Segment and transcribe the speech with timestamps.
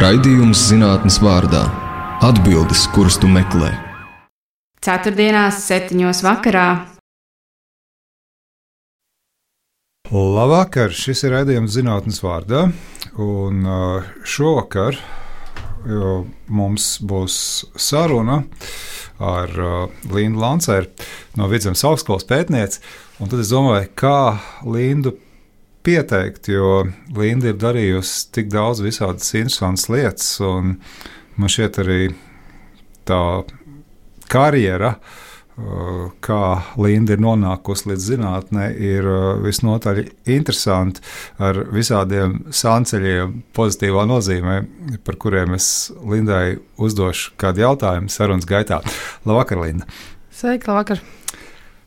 [0.00, 1.60] Raidījums zinātnes vārdā-
[2.28, 3.68] atbildes, kuras tu meklē.
[4.80, 6.68] Ceturtdienās, septiņos vakarā.
[10.08, 10.96] Labvakar!
[10.96, 12.62] Šis ir raidījums zinātnes vārdā.
[13.20, 14.96] Un uh, šovakar
[16.48, 17.36] mums būs
[17.76, 18.40] saruna
[19.20, 20.88] ar uh, Lindu Lanceru
[21.36, 22.80] no Vidzemes augstskolas pētniece.
[23.20, 25.18] Un tad es domāju, kā Lindu
[25.86, 26.84] pieteikt, jo
[27.16, 30.76] Linda ir darījusi tik daudz visādas interesantas lietas, un
[31.40, 32.02] man šķiet arī
[33.08, 33.22] tā
[34.30, 34.94] karjera.
[35.60, 39.98] Uh, kā Linda ir nonākusi līdz zinātnē, ir uh, visnotaļ
[40.32, 41.02] interesanti
[41.42, 44.54] ar visādiem sānceļiem, pozitīvā nozīmē,
[45.04, 48.80] par kuriem es Lindai uzdošu kādu jautājumu sarunas gaitā.
[49.28, 49.90] Labvakar, Linda!
[50.32, 51.04] Sveiki, labvakar!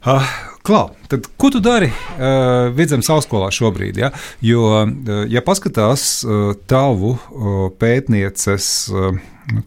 [0.05, 0.29] Uh,
[0.61, 3.99] Klau, tad, ko tu dari uh, Vidzemes augstskolā šobrīd?
[4.01, 4.09] Ja?
[4.41, 9.13] Jo, uh, ja paskatās uh, tavu uh, pētnieces uh,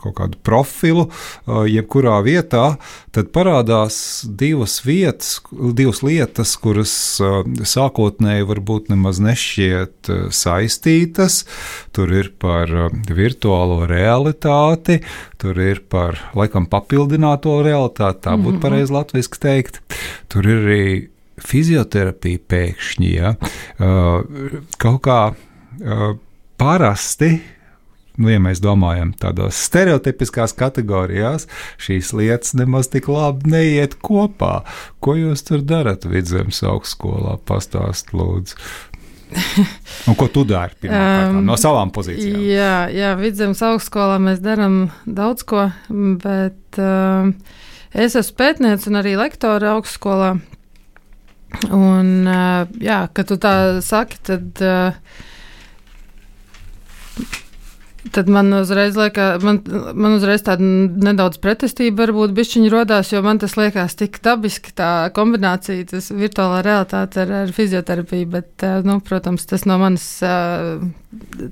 [0.00, 2.76] kaut kādu profilu, uh, jebkurā vietā,
[3.14, 11.42] tad parādās divas, vietas, divas lietas, kuras uh, sākotnēji varbūt nemaz nešķiet uh, saistītas.
[11.96, 12.72] Tur ir par
[13.06, 15.02] virtuālo realitāti,
[15.40, 18.64] tur ir par laikam papildināto realitāti, tā būtu mm -hmm.
[18.64, 19.82] pareizi latviešu teikt.
[20.32, 23.10] Tur ir arī fizioterapija pēkšņi.
[23.16, 23.34] Ja?
[23.80, 26.08] Uh, kaut kā uh,
[26.60, 27.36] parasti.
[28.16, 31.44] Nu, ja mēs domājam tādos stereotipiskās kategorijās,
[31.76, 34.62] šīs lietas nemaz tik labi neiet kopā.
[35.04, 37.36] Ko jūs tur darat vidzemes augstskolā?
[37.44, 38.56] Pastāst, lūdzu.
[40.06, 42.40] Un ko tu dari um, no savām pozīcijām?
[42.46, 45.68] Jā, jā vidzemes augstskolā mēs darām daudz ko,
[46.22, 47.28] bet uh,
[47.92, 50.36] es esmu pētniece un arī lektore augstskolā.
[51.72, 52.28] Un,
[52.82, 53.52] jā, kad tu tā
[53.84, 54.62] saki, tad,
[58.14, 59.60] tad man uzreiz liekas, man,
[59.96, 64.90] man uzreiz tāda nedaudz pretestība varbūt bišķiņa rodās, jo man tas liekas tik dabiski, tā
[65.16, 70.06] kombinācija, tas virtuālā realitāte ar, ar fizioterapiju, bet, nu, protams, tas no manis,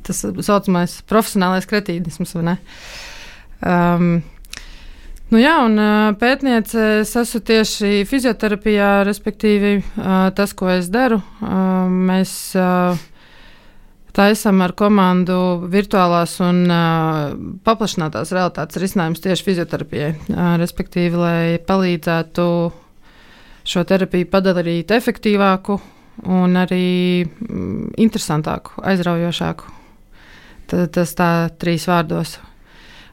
[0.07, 2.61] tas saucamais profesionālais kretīnisms, vai ne?
[3.65, 4.15] Um,
[5.33, 5.81] Nu jā, un
[6.21, 9.79] pētniece es esmu tieši fizioterapijā, respektīvi
[10.37, 11.19] tas, ko es daru.
[11.41, 12.35] Mēs
[14.15, 15.39] taisam ar komandu
[15.73, 16.63] virtuālās un
[17.67, 20.13] paplašinātās realitātes risinājumus tieši fizioterapijai,
[20.61, 22.49] respektīvi, lai palīdzētu
[23.65, 25.81] šo terapiju padarīt efektīvāku
[26.31, 27.25] un arī
[27.99, 29.73] interesantāku, aizraujošāku.
[30.69, 32.39] Tas tā trīs vārdos.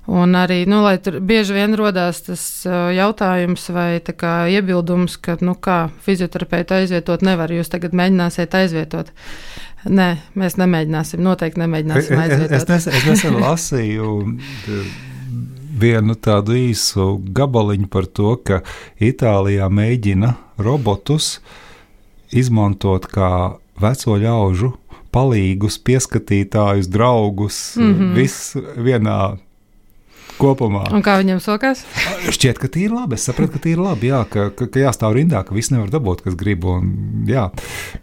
[0.09, 0.81] Un arī, nu,
[1.21, 7.69] bieži vien rodās tas jautājums vai kā, iebildums, ka, nu, kā fizioterapeitu aizvietot nevar, jūs
[7.69, 9.11] tagad mēģināsiet aizvietot.
[9.85, 12.57] Nē, mēs nemēģināsim, noteikti nemēģināsim aizvietot.
[12.57, 14.09] Es, es, es nesen lasīju
[15.81, 18.61] vienu tādu īsu gabaliņu par to, ka
[19.01, 21.35] Itālijā mēģina robotus
[22.33, 23.31] izmantot kā
[23.81, 24.73] veco ļaužu
[25.11, 28.13] palīgus, pieskatītājus, draugus, mm -hmm.
[28.15, 29.37] viss vienā
[30.41, 30.85] kopumā.
[30.95, 31.83] Un kā viņam sokās?
[32.31, 33.17] Šķiet, ka tie ir labi.
[33.19, 34.09] Es sapratu, ka tie ir labi.
[34.11, 36.65] Jā, ka, ka, ka jāstāv rindā, ka viss nevar dabūt, kas grib.
[36.69, 36.91] Un,
[37.29, 37.47] jā,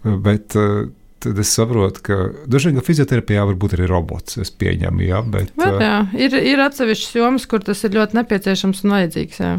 [0.05, 0.89] bet, uh,
[1.23, 4.39] tad es saprotu, ka ka fizioterapijā var būt arī robots.
[4.43, 5.51] Es pieņemu, jā, bet.
[5.59, 5.97] Var, jā.
[6.19, 9.43] Ir, ir atsevišķas jomas, kur tas ir ļoti nepieciešams un vajadzīgs.
[9.43, 9.59] Jā.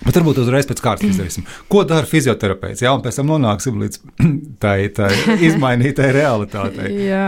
[0.00, 1.44] Bet varbūt uzreiz pēc kārtas izdarīsim.
[1.68, 2.80] Ko dara fizioterapeits?
[2.86, 4.00] Jā, un pēc tam nonāksim līdz
[4.64, 5.10] tai, tai
[5.50, 6.92] izmainītai realitātei.
[7.10, 7.26] jā.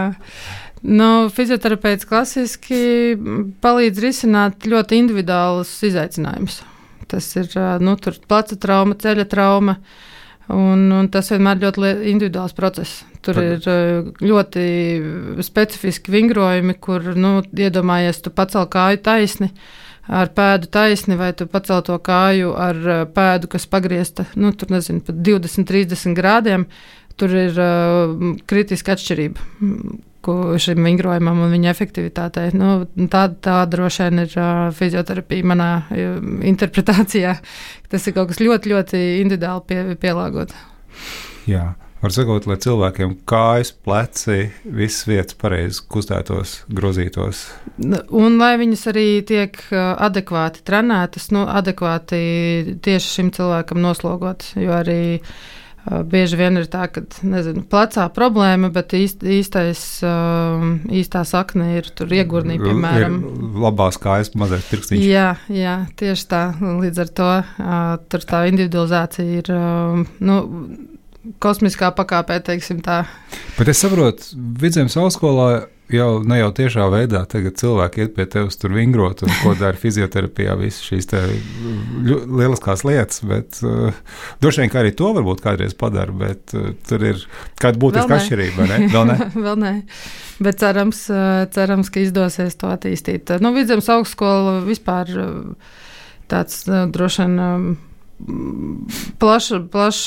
[0.83, 3.15] Nu, fizioterapeits klasiski
[3.63, 6.59] palīdz risināt ļoti individuālus izaicinājumus.
[7.07, 7.55] Tas ir
[7.85, 7.95] nu,
[8.27, 9.77] pleca trauma, ceļa trauma.
[10.53, 13.05] Un, un tas vienmēr ir ļoti individuāls process.
[13.23, 13.69] Tur Protams.
[13.71, 14.65] ir ļoti
[15.47, 19.53] specifiski vingrojumi, kur nu, iedomājies, tu pacēl kāju taisni,
[20.11, 22.83] ar pēdu taisni, vai tu pacēl to kāju ar
[23.15, 26.67] pēdu, kas pagriezta nu, tur, nezinu, pat 20, 30 grādiem.
[27.21, 30.11] Tur ir uh, kritiska atšķirība
[30.63, 32.51] šim vingrojumam un viņa efektivitātei.
[32.57, 35.71] Nu, tā, tā droši vien ir uh, fizioterapija manā
[36.53, 37.37] interpretācijā.
[37.93, 40.59] Tas ir kaut kas ļoti, ļoti individuāli pie, pielāgots.
[41.51, 41.73] Jā.
[42.03, 47.45] Var sakot, lai cilvēkiem kājas, pleci, visas vietas pareizi kustētos, grozītos.
[47.79, 52.19] Nu, un lai viņas arī tiek adekvāti trenētas, nu, adekvāti
[52.83, 54.51] tieši šim cilvēkam noslogotas.
[54.59, 55.37] Jo arī uh,
[55.83, 62.13] Bieži vien ir tā, ka nezinu, plecā problēma, bet īst, īstais, īstā sakne ir tur
[62.15, 63.17] iegurnī, piemēram.
[63.19, 65.03] Ir labās kājas, mazais pirkstiņš.
[65.03, 66.45] Jā, jā, tieši tā.
[66.63, 67.33] Līdz ar to
[68.15, 69.53] tur tā individualizācija ir.
[70.23, 70.39] Nu,
[71.43, 73.05] kosmiskā pakāpē, teiksim tā.
[73.59, 78.59] Bet es saprotu, vidzemes augstskolā jau ne jau tiešā veidā tagad cilvēki iet pie tevis
[78.61, 83.93] tur vingrot un ko dara fizioterapijā, visas šīs lieliskās lietas, bet uh,
[84.43, 87.23] droši vien, ka arī to varbūt kādreiz padara, bet uh, tur ir
[87.61, 88.81] kāda būtiska atšķirība, ne?
[88.93, 89.19] Vēl ne?
[89.47, 89.75] Vēl ne.
[90.43, 91.05] Bet cerams,
[91.55, 93.31] cerams, ka izdosies to attīstīt.
[93.45, 95.13] Nu, vidzemes augstskola vispār
[96.33, 97.77] tāds droši vien
[99.19, 99.99] plaš, plaš,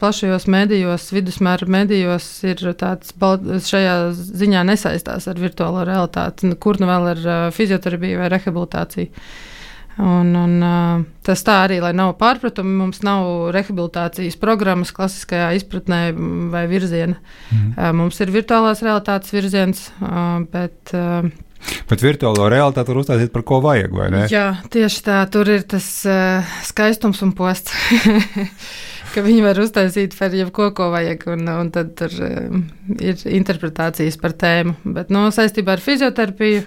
[0.00, 3.14] plašajos medijos, vidusmēra medijos ir tāds,
[3.68, 7.24] šajā ziņā nesaistās ar virtuālo realitāti, nu, kur nu vēl ar
[7.54, 9.24] fizioterapiju vai rehabilitāciju.
[10.00, 10.52] Un, un,
[11.20, 16.00] tas tā arī, lai nav pārpratumi, mums nav rehabilitācijas programmas klasiskajā izpratnē
[16.52, 17.18] vai virziena.
[17.52, 17.98] Mm.
[18.00, 19.90] Mums ir virtuālās realitātes virziens,
[20.54, 20.94] bet
[21.90, 24.22] Bet virtuālo realitāti var uztaisīt par ko vajag, vai ne?
[24.32, 25.18] Jā, tieši tā.
[25.32, 27.74] Tur ir tas uh, skaistums un posts.
[29.12, 32.60] ka viņi var uztaisīt par jebko, ko vajag, un, un tad tur uh,
[32.98, 34.78] ir interpretācijas par tēmu.
[34.96, 36.64] Bet no, nu, saistībā ar fizioterapiju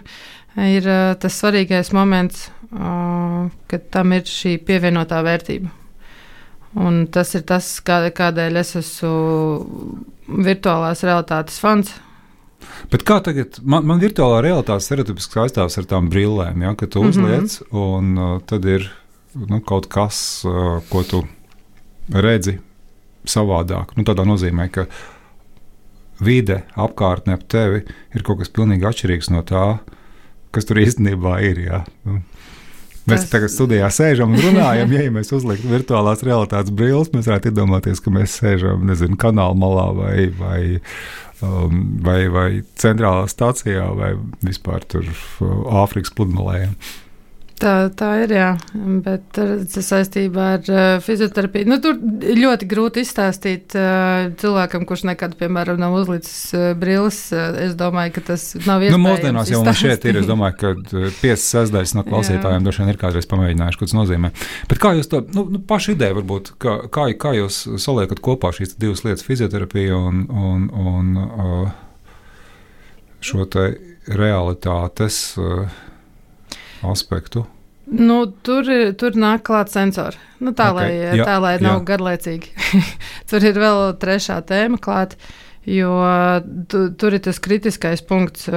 [0.76, 5.74] ir uh, tas svarīgais moments, uh, ka tam ir šī pievienotā vērtība.
[6.86, 9.14] Un tas ir tas, kā, kādēļ es esmu
[10.44, 11.94] virtuālās realitātes fans.
[12.92, 17.04] Bet kā tagad, man, man virtuālā realitāte stereotipiski saistās ar tām brillēm, ja, ka tu
[17.04, 17.10] mm -hmm.
[17.10, 18.92] uzliec, un uh, tad ir
[19.34, 21.24] nu, kaut kas, uh, ko tu
[22.14, 22.60] redzi
[23.26, 23.96] savādāk.
[23.98, 24.86] Nu, tādā nozīmē, ka
[26.20, 27.84] vide, apkārtne ap tevi
[28.16, 29.80] ir kaut kas pilnīgi atšķirīgs no tā,
[30.52, 31.60] kas tur īstenībā ir.
[31.60, 31.84] Ja.
[32.04, 32.22] Nu,
[33.06, 33.32] Mēs tas...
[33.36, 34.94] tagad studijā sēžam un runājam.
[34.96, 39.58] Ja, ja mēs uzliktu virtuālās realitātes brilles, mēs varētu iedomāties, ka mēs sēžam nezinu, kanāla
[39.62, 40.60] malā vai, vai
[41.46, 42.50] um, vai, vai
[42.82, 44.16] centrālā stācijā, vai
[44.46, 46.70] vispār tur uh, Āfrikas pludmalē.
[47.56, 48.48] Tā, tā ir, jā,
[49.04, 51.70] bet tas saistībā ar uh, fizioterapiju.
[51.72, 51.96] Nu, tur
[52.36, 57.20] ļoti grūti izstāstīt uh, cilvēkam, kurš nekad, piemēram, nav uzlicis brilles.
[57.32, 58.98] Es domāju, ka tas nav iespējams.
[58.98, 60.74] Nu, mūsdienās jau man šeit ir, es domāju, ka
[61.22, 64.34] 5-6 daļas no klausītājiem droši vien ir kādreiz pamēģinājuši, ko tas nozīmē.
[64.74, 68.52] Bet kā jūs to, nu, nu paši ideja varbūt, kā, kā, kā jūs saliekat kopā
[68.60, 71.74] šīs divas lietas- fizioterapiju un, un, un
[73.24, 73.70] šo te
[74.12, 75.24] realitātes.
[75.40, 75.84] Uh,
[76.92, 77.46] aspektu?
[77.86, 78.66] Nu, tur,
[78.98, 80.18] tur nāk klāt sensori.
[80.42, 80.78] Nu, tā, okay.
[80.78, 81.88] lai, jā, tā, lai nav jā.
[81.92, 82.54] garlaicīgi.
[83.30, 85.20] tur ir vēl trešā tēma klāta.
[85.66, 85.94] Jo
[86.70, 88.50] tu, tur ir tas kritiskais punkts.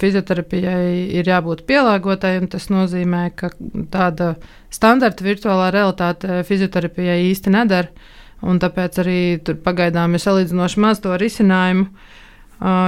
[0.00, 3.48] Fizioterapijai ir jābūt pielāgotai, un tas nozīmē, ka
[3.92, 4.34] tāda
[4.72, 8.10] standarta virtuālā realitāte fizioterapijai īsti nedara.
[8.44, 11.86] Tāpēc arī tur pagaidām ir salīdzinoši maz to risinājumu,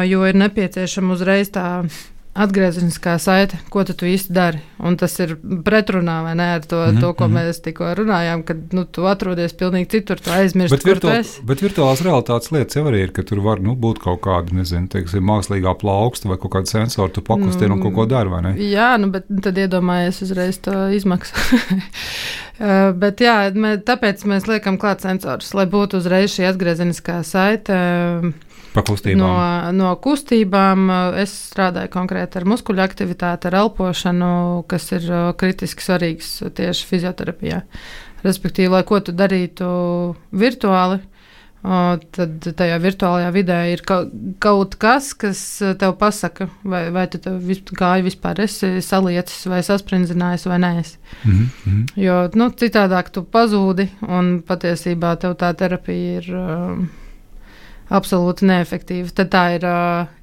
[0.05, 1.67] jo ir nepieciešama uzreiz tā
[2.37, 4.61] atgriezeniskā saite, ko tu, tu īsti dari.
[4.85, 5.35] Un tas ir
[5.65, 7.01] pretrunā ne, ar to, mm -hmm.
[7.01, 7.37] to, ko mhm.
[7.37, 10.77] mēs tikko runājām, kad nu, tu atrodies pilnīgi citur, tu aizmirsti.
[10.77, 14.21] Bet, virtuāl, bet virtuālās realitātes lietas jau arī ir, ka tur var nu, būt kaut
[14.21, 18.07] kāda, nezinu, teiksim, mākslīgā plauksta vai kaut kāda sensora, tu pakustini mm, un kaut ko
[18.07, 18.55] dari, vai ne?
[18.59, 21.35] Jā, nu, bet tad iedomājies uzreiz to izmaksu.
[22.57, 27.77] Uh, bet jā, mē, tāpēc mēs liekam klāt sensorus, lai būtu uzreiz šī atgriezeniskā saite.
[27.77, 28.46] Uh,
[29.25, 30.91] No, no kustībām
[31.23, 34.31] es strādāju konkrēti ar muskuļu aktivitāti, ar elpošanu,
[34.71, 35.09] kas ir
[35.41, 37.63] kritiski svarīgs tieši fizioterapijā.
[38.27, 39.69] Respektīvi, lai ko tu darītu
[40.35, 41.01] virtuāli,
[42.15, 45.41] tad tajā virtuālajā vidē ir kaut kas, kas
[45.81, 47.19] tev pasaka, vai, vai tu
[47.79, 50.75] gāji vispār esi saliecis vai sasprindzinājis vai nē.
[51.25, 51.87] Mm -hmm.
[51.97, 56.31] Jo nu, citādāk tu pazūdi un patiesībā tev tā terapija ir
[57.95, 59.11] absolūti neefektīva.
[59.17, 60.15] Tad tā ir uh,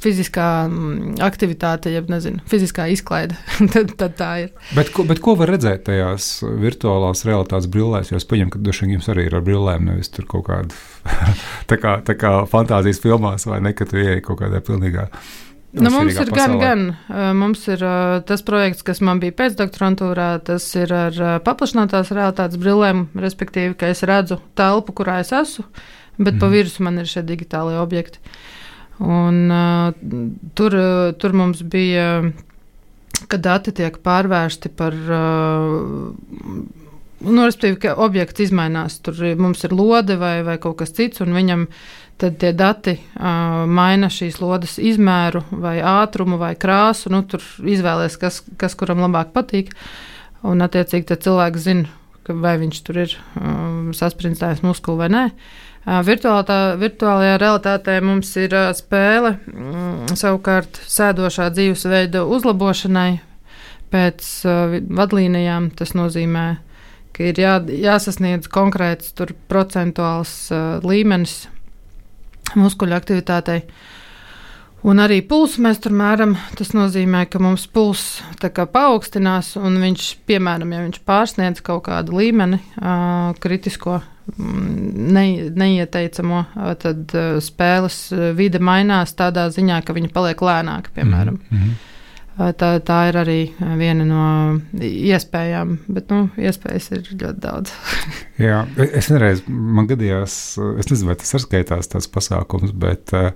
[0.00, 3.36] fiziskā mm, aktivitāte, jeb nezinu, fiziskā izklaide.
[3.74, 4.54] tad, tad tā ir.
[4.76, 6.32] Bet ko, bet ko var redzēt tajās
[6.62, 8.12] virtuālās realitātes brillēs?
[8.12, 11.20] Jo es pieņemu, ka dažiem jums arī ir ar brillēm, nevis tur kaut kāda
[11.70, 15.10] tā kā, tā kā fantāzijas filmās, vai ne, ka tu ieej kaut kādā pilnīgā.
[15.70, 16.58] Nu, mums ir pasaulē.
[16.58, 17.34] gan, gan.
[17.38, 17.84] Mums ir
[18.26, 24.02] tas projekts, kas man bija pēcdoktorantūrā, tas ir ar paplašinātās realitātes brillēm, respektīvi, ka es
[24.02, 25.68] redzu telpu, kurā es esmu
[26.20, 26.40] bet mm.
[26.40, 26.54] pa mhm.
[26.54, 28.20] virsmu man ir šie digitālie objekti.
[29.00, 29.94] Un, uh,
[30.54, 30.76] tur,
[31.16, 32.20] tur mums bija,
[33.32, 35.00] kad dati tiek pārvērsti par.
[35.08, 36.76] Uh,
[37.20, 38.94] Nu, respektīvi, ka objekts mainās.
[39.04, 41.66] Tur mums ir lode vai, vai kaut kas cits, un viņam
[42.20, 47.12] tad tie dati uh, maina šīs lodes izmēru, vai ātrumu, vai krāsu.
[47.12, 49.74] Nu, tur izvēlēs, kas, kas kuram labāk patīk.
[50.48, 51.92] Un, attiecīgi, cilvēks zina,
[52.24, 55.26] vai viņš tur ir um, saspringtājis muskuli vai nē.
[55.28, 63.20] Uh, Virtuālā, virtuālajā realitātē mums ir spēle mm, savukārt sēdošā dzīvesveida uzlabošanai
[63.90, 64.26] pēc
[65.00, 65.70] vadlīnijām.
[65.78, 66.44] Tas nozīmē,
[67.16, 69.14] ka ir jā, jāsasniedz konkrēts
[69.48, 71.46] procentuāls uh, līmenis
[72.60, 73.64] muskuļu aktivitātei.
[74.86, 76.36] Un arī pulsu mēs tur mēram.
[76.56, 82.60] Tas nozīmē, ka mums pulss paaugstinās, un viņš, piemēram, ja viņš pārsniedz kaut kādu līmeni,
[82.80, 83.98] uh, kritisko,
[84.32, 86.46] mm, ne, neieteicamo,
[86.80, 88.00] tad uh, spēles
[88.38, 91.40] vide mainās tādā ziņā, ka viņa paliek lēnāka, piemēram.
[91.50, 91.78] Mm -hmm.
[92.40, 93.40] Tā, tā ir arī
[93.76, 94.26] viena no
[94.80, 97.72] iespējām, bet nu, iespējas ir ļoti daudz.
[98.48, 103.34] Jā, es nereiz man gadījās, es nezinu, vai tas ir skaitās tāds pasākums, bet uh,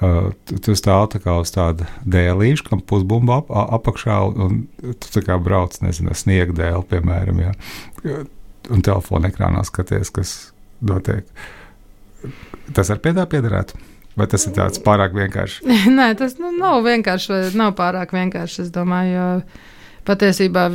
[0.00, 5.38] tu stāv tā kā uz tāda dēlīša, kam pusbumba ap, apakšā, un tu tā kā
[5.42, 7.54] brauc, nezinu, sniega dēli, piemēram, jā.
[8.74, 10.36] un telefona ekrānā skaties, kas
[10.84, 11.28] notiek.
[12.74, 13.80] Tas ar pie tā piederētu.
[14.14, 15.64] Vai tas ir tāds pārāk vienkārši?
[15.98, 17.56] Nē, tas nu, nav vienkārši.
[17.58, 18.62] Nav pārāk vienkārši.
[18.62, 20.68] Es domāju, jo patiesībā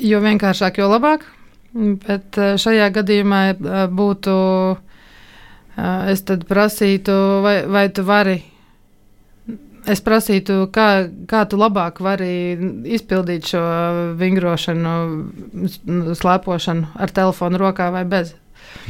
[0.00, 1.26] jo vienkāršāk, jo labāk.
[1.74, 4.36] Bet eh, šajā gadījumā eh, būtu.
[4.76, 4.86] Eh,
[6.12, 8.38] es tad prasītu, vai, vai tu vari.
[9.88, 10.88] Es prasītu, kā,
[11.28, 12.32] kā tu labāk vari
[12.92, 13.62] izpildīt šo
[14.20, 14.92] vingrošanu,
[16.20, 18.34] slēpošanu ar telefonu rokā vai bez.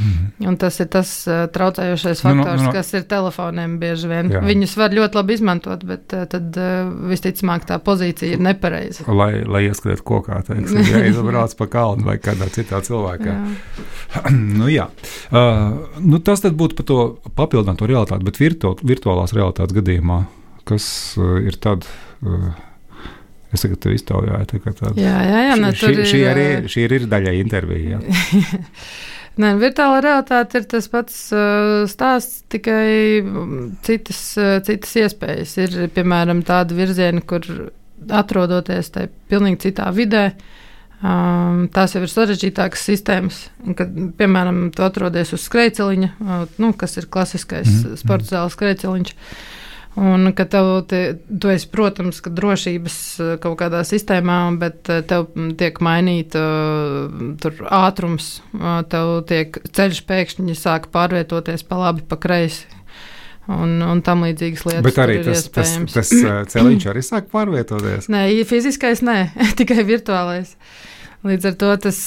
[0.01, 0.47] Mm.
[0.49, 2.73] Un tas ir tas uh, traucējošais faktors, nu, nu, nu.
[2.73, 4.31] kas ir telefoniem bieži vien.
[4.33, 4.41] Jā.
[4.45, 9.05] Viņus var ļoti labi izmantot, bet uh, tad uh, visticamāk tā pozīcija ir nepareiza.
[9.13, 13.35] Lai, lai ieskriet kokā, teiksim, ja izbrauc pa kalnu vai kādā citā cilvēkā.
[13.35, 14.25] jā.
[14.59, 14.89] nu, jā.
[15.29, 16.99] Uh, nu, tas tad būtu par to
[17.37, 20.23] papildināto realitāti, bet virtu, virtuālās realitātes gadījumā,
[20.69, 20.89] kas
[21.21, 21.87] uh, ir tad.
[22.25, 22.51] Uh,
[23.51, 24.91] Es tagad tev iztaujāju, tā.
[24.95, 25.55] Jā, jā, jā.
[25.59, 27.97] Nu, šī, šī, šī, arī, šī ir daļai intervija.
[29.39, 35.53] Nē, virtuāla realitāte ir tas pats uh, stāsts, tikai mm, citas, uh, citas iespējas.
[35.63, 37.45] Ir piemēram tāda virziena, kur
[38.11, 40.25] atrodoties tajā pilnīgi citā vidē.
[41.01, 43.39] Um, tās jau ir sarežģītākas sistēmas.
[43.79, 49.15] Kad, piemēram, tu atrodies uz skrejceliņa, uh, nu, kas ir klasiskais mm sporta zāles skrejceliņš.
[49.15, 49.60] Uh,
[49.99, 55.27] Un ka tev, te, tu esi, protams, drošības eh, kaut kādā sistēmā, bet eh, tev
[55.59, 58.37] tiek mainīta eh, tur ātrums,
[58.91, 62.69] tev tiek ceļš pēkšņi sāk pārvietoties pa labi, pa kreisi.
[63.51, 64.83] Un, un tam līdzīgas lietas.
[64.85, 66.11] Bet arī tas, tas, tas
[66.53, 68.07] ceļš arī sāk pārvietoties.
[68.13, 69.17] nē, fiziskais nē,
[69.59, 70.53] tikai virtuālais.
[71.21, 71.97] Līdz ar to tas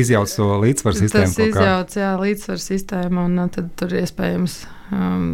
[0.00, 1.28] izjauc to līdzsvaru sistēmu.
[1.28, 4.54] Tas izjauc, jā, līdzsvaru sistēmu, un tad tur iespējams
[4.92, 5.26] um,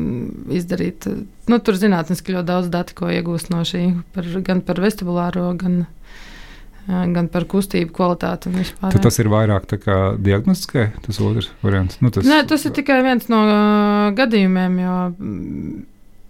[0.54, 1.06] izdarīt.
[1.50, 3.84] Nu, tur zinātniski ļoti daudz datu, ko iegūst no šī,
[4.16, 5.84] par, gan par vestibulāro, gan,
[6.88, 8.50] gan par kustību kvalitāti.
[8.80, 9.70] Tad tas ir vairāk
[10.18, 12.00] diagnostikai, tas otrs variants.
[12.02, 14.98] Nu, tas, Nē, tas ir tikai viens no uh, gadījumiem, jo.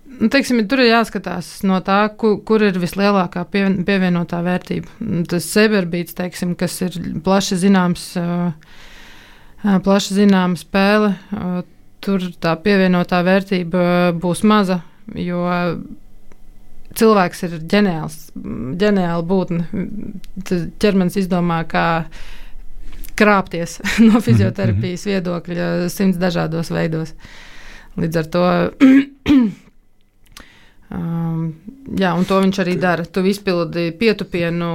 [0.08, 4.90] Nu, teiksim, tur ir jāskatās no tā, kur, kur ir vislielākā pie, pievienotā vērtība.
[5.30, 8.06] Tas seberbīts, teiksim, kas ir plaši zināms,
[9.84, 11.12] plaši zināma spēle.
[12.02, 13.84] Tur tā pievienotā vērtība
[14.18, 14.80] būs maza,
[15.18, 15.44] jo
[16.98, 18.18] cilvēks ir ģeniāls,
[18.80, 19.84] ģeniāla būtne.
[20.48, 21.86] Tad ķermenis izdomā, kā
[23.18, 25.14] krāpties no fizioterapijas mhm.
[25.14, 27.14] viedokļa simts dažādos veidos.
[27.98, 28.46] Līdz ar to.
[30.95, 31.52] Um,
[32.00, 33.04] jā, un to viņš arī dara.
[33.04, 34.68] Tu izpildi pietupienu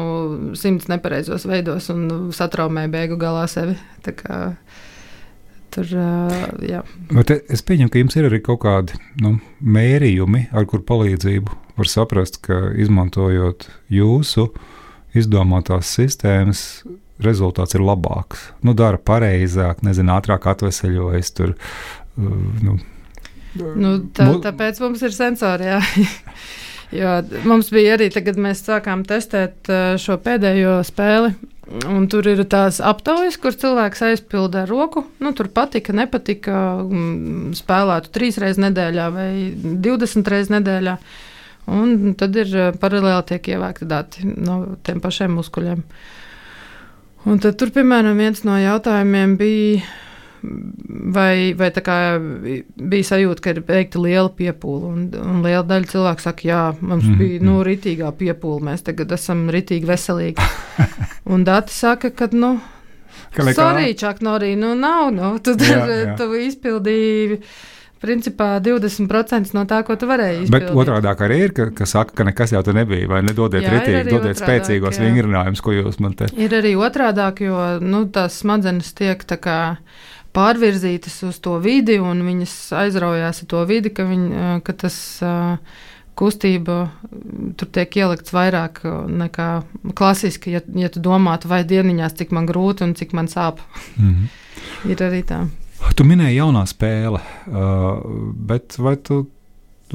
[0.60, 3.78] simts nepareizos veidos un satraumē beigu galā sevi.
[4.06, 4.90] Tā kā, uh,
[5.74, 5.90] Tur,
[6.62, 6.84] jā.
[7.10, 11.90] Bet es pieņemu, ka jums ir arī kaut kādi nu, mērījumi, ar kur palīdzību var
[11.90, 14.52] saprast, ka izmantojot jūsu
[15.18, 16.84] izdomātās sistēmas,
[17.24, 18.52] rezultāts ir labāks.
[18.62, 21.34] Nu, dara pareizāk, nezinu, ātrāk atveseļojas.
[21.40, 21.56] Tur,
[22.18, 22.78] nu,
[23.60, 25.72] nu, tā, tāpēc mums ir sensori.
[27.00, 27.16] jo
[27.50, 31.34] mums bija arī, kad mēs sākām testēt šo pēdējo spēli,
[31.64, 35.06] Un tur ir tās aptaujas, kur cilvēks aizpildīja roku.
[35.24, 36.56] Nu, tur patika, nepatika,
[37.56, 39.30] spēlētu trīs reizes nedēļā vai
[39.86, 40.98] 20 reizes nedēļā.
[41.74, 45.86] Un tad ir paralēli tiek ievākti dati no tiem pašiem muskuļiem.
[47.32, 49.88] Un tad tur, piemēram, viens no jautājumiem bija
[51.14, 51.70] vai, vai
[52.76, 54.92] bija sajūta, ka ir veikta liela piepūle.
[54.92, 57.20] Un, un liela daļa cilvēku saka, jā, mums mm -hmm.
[57.22, 60.50] bija nu, ritīgā piepūle, mēs tagad esam ritīgi veselīgi.
[61.34, 62.58] un dati saka, ka, nu,
[63.54, 66.18] sorry, Čaknorī, nu nav, nu, tu, jā, jā.
[66.18, 67.40] tu izpildīji
[68.04, 70.70] principā 20% no tā, ko tu varēji izdarīt.
[70.70, 74.10] Bet otrādi arī ir, ka, ka saka, ka nekas jau tur nebija, vai nedodiet ritīgi,
[74.12, 76.28] dodiet spēcīgos vingrinājumus, ko jūs man te.
[76.36, 79.60] Ir arī otrādāk, jo nu, tās smadzenes tiek tā kā
[80.34, 84.24] pārvirzītas uz to vidi, un viņas aizraujās ar to vidi, ka, viņ,
[84.66, 84.98] ka tas
[86.18, 86.78] kustība
[87.58, 88.84] tur tiek ielikts vairāk
[89.24, 89.50] nekā
[89.98, 93.62] klasiski, ja, ja tu domātu, vai dieniņās, cik man grūti un cik man sāp.
[93.98, 94.40] Mm -hmm.
[94.92, 95.46] Ir arī tā.
[95.96, 97.20] Tu minēji jaunā spēle,
[98.48, 99.28] bet vai tu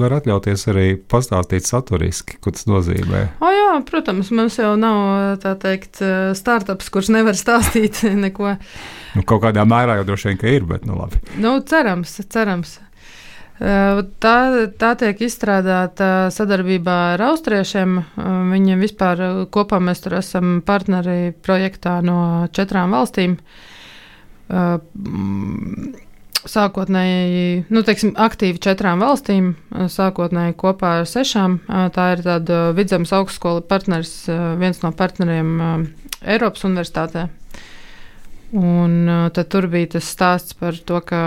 [0.01, 3.23] var atļauties arī pastāstīt saturiski, ko tas nozīmē?
[3.43, 6.01] O, jā, protams, mums jau nav tā teikt
[6.39, 8.57] startups, kurš nevar stāstīt neko.
[9.15, 11.21] Nu, kaut kādā mērā jau droši vien, ka ir, bet nu labi.
[11.41, 12.77] Nu, cerams, cerams.
[13.59, 14.35] Tā,
[14.79, 17.97] tā tiek izstrādāta sadarbībā ar austriešiem.
[18.53, 23.35] Viņiem vispār kopā mēs tur esam partneri projektā no četrām valstīm.
[26.47, 29.51] Sākotnēji, nu, teiksim, aktīvi četrām valstīm,
[29.91, 31.57] sākotnēji kopā ar sešām.
[31.95, 34.13] Tā ir tāda vidzemes augstskola partners,
[34.61, 35.51] viens no partneriem
[36.23, 37.27] Eiropas Universitātē.
[38.55, 38.95] Un
[39.35, 41.23] tad tur bija tas stāsts par to, ka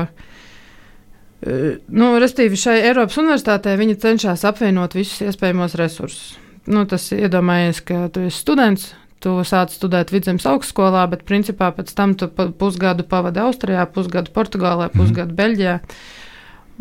[1.42, 6.36] Nu, Restīvi šai Eiropas universitātē viņi cenšas apvienot visus iespējamos resursus.
[6.70, 8.92] Nu, tas iedomājies, ka tu esi students,
[9.22, 14.90] tu sāc studēt vidzemes augstskolā, bet principā pēc tam tu pusgadu pavadi Austrijā, pusgadu Portugālē,
[14.90, 14.98] mhm.
[14.98, 15.40] pusgadu mm.
[15.40, 15.78] Beļģijā.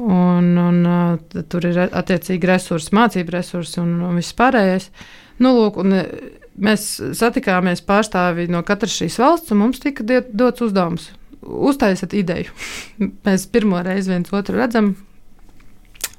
[0.02, 4.88] Un, un tur ir attiecīgi resursi, mācību resursi un, un viss pārējais.
[5.44, 6.00] Nu, lūk, un,
[6.62, 12.52] mēs satikāmies pārstāvji no katras šīs valsts, un mums tika dots uzdevums uztaisiet ideju.
[13.26, 14.94] Mēs pirmo reizi viens otru redzam.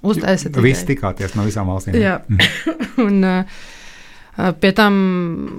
[0.02, 0.56] Uztaisiet.
[0.64, 1.94] Visi tikāties no visām valstīm.
[2.00, 2.16] Jā.
[3.06, 3.60] un, uh,
[4.32, 4.94] Pie tam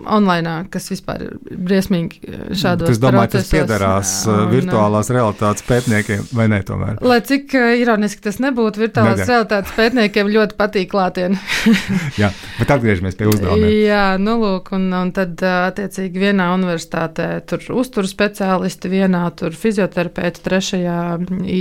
[0.10, 3.52] online, kas vispār ir briesmīgi šādos es domāju, procesos.
[3.52, 6.98] Tas piederās un, virtuālās realitātes pētniekiem, vai ne tomēr?
[7.06, 7.54] Lai cik
[7.84, 9.30] ironiski tas nebūtu, virtuālās ne, ne.
[9.30, 11.38] realitātes pētniekiem ļoti patīk klātienē.
[12.22, 13.70] Jā, bet atgriežamies pie uzdevuma.
[13.70, 20.42] Jā, nu lūk, un, un tad attiecīgi vienā universitātē tur uzturu speciālisti, vienā tur fizioterapeiti,
[20.50, 21.00] trešajā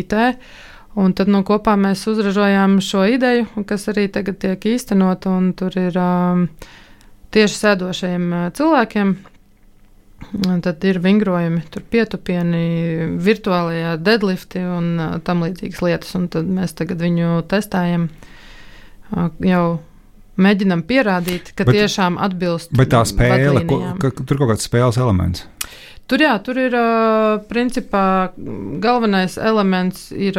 [0.00, 0.20] IT.
[0.96, 5.76] Un tad nu, kopā mēs uzražojām šo ideju, kas arī tagad tiek īstenot, un tur
[5.80, 6.48] ir um,
[7.34, 9.14] tieši sēdošajiem cilvēkiem.
[10.62, 12.60] Tad ir vingrojumi, tur pietupieni,
[13.20, 14.92] virtuālajā deadlifti un
[15.26, 16.12] tam līdzīgas lietas.
[16.18, 18.06] Un tad mēs tagad viņu testējam.
[19.44, 19.64] Jau
[20.40, 22.72] mēģinam pierādīt, ka bet, tiešām atbilst.
[22.76, 25.44] Bet tā spēle, ko, ka, tur kaut kāds spēles elements.
[26.10, 26.74] Tur jā, tur ir
[27.48, 28.04] principā
[28.82, 30.38] galvenais elements ir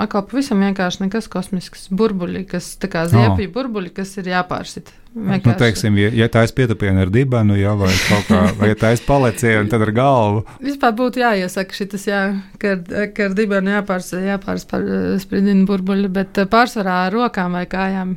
[0.00, 1.88] atkal pavisam vienkārši nekas kosmisks.
[1.94, 3.52] Burbuļi, kas tā kā ziepju oh.
[3.54, 4.92] burbuļi, kas ir jāpārsit.
[5.16, 5.48] Vienkārši.
[5.48, 8.76] Nu, teiksim, ja, ja tā ir pietupiena ar dibenu, jā, vai kaut kā, vai ja
[8.82, 10.44] tā ir paleciena, tad ar galvu.
[10.60, 12.22] Vispār būtu jāiesaka šis, jā,
[12.60, 12.76] ka,
[13.16, 18.16] ka ar dibenu jāpārs, jāpārspridina burbuļi, bet pārsvarā ar rokām vai kājām.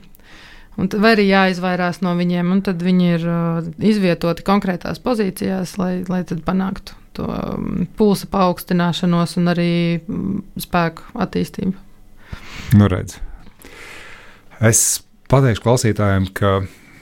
[0.79, 5.93] Un tad arī jāizvairās no viņiem, un tad viņi ir uh, izvietoti konkrētās pozīcijās, lai,
[6.07, 9.71] lai panāktu to um, pulsa paaugstināšanos un arī
[10.08, 11.75] um, spēku attīstību.
[12.79, 13.17] Nu, redz.
[14.63, 15.01] Es
[15.32, 16.60] pateikšu klausītājiem, ka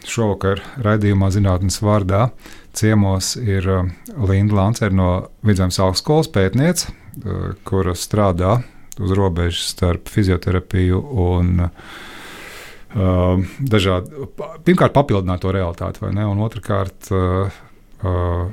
[0.08, 2.30] šovakar raidījumā zinātnes vārdā
[2.77, 3.88] ciemos ir uh,
[4.30, 5.12] Linda Lancere no
[5.45, 8.60] Vidzemes augstskolas pētniece, uh, kura strādā
[8.97, 14.30] uz robežas starp fizioterapiju un uh, dažādu,
[14.65, 17.60] pirmkārt, papildināto realitāti, vai ne, un otrkārt, uh,
[18.01, 18.47] uh,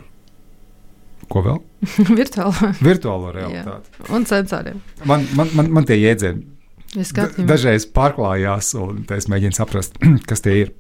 [1.31, 1.61] Ko vēl?
[2.21, 2.73] Virtuālo.
[2.81, 3.95] Virtuālo realitāti.
[4.01, 4.11] Jā.
[4.17, 4.83] Un sensoriem.
[5.09, 6.51] Man, man, man, man tie jēdzieni
[6.95, 9.97] dažreiz pārklājās, un es mēģinu saprast,
[10.29, 10.73] kas tie ir.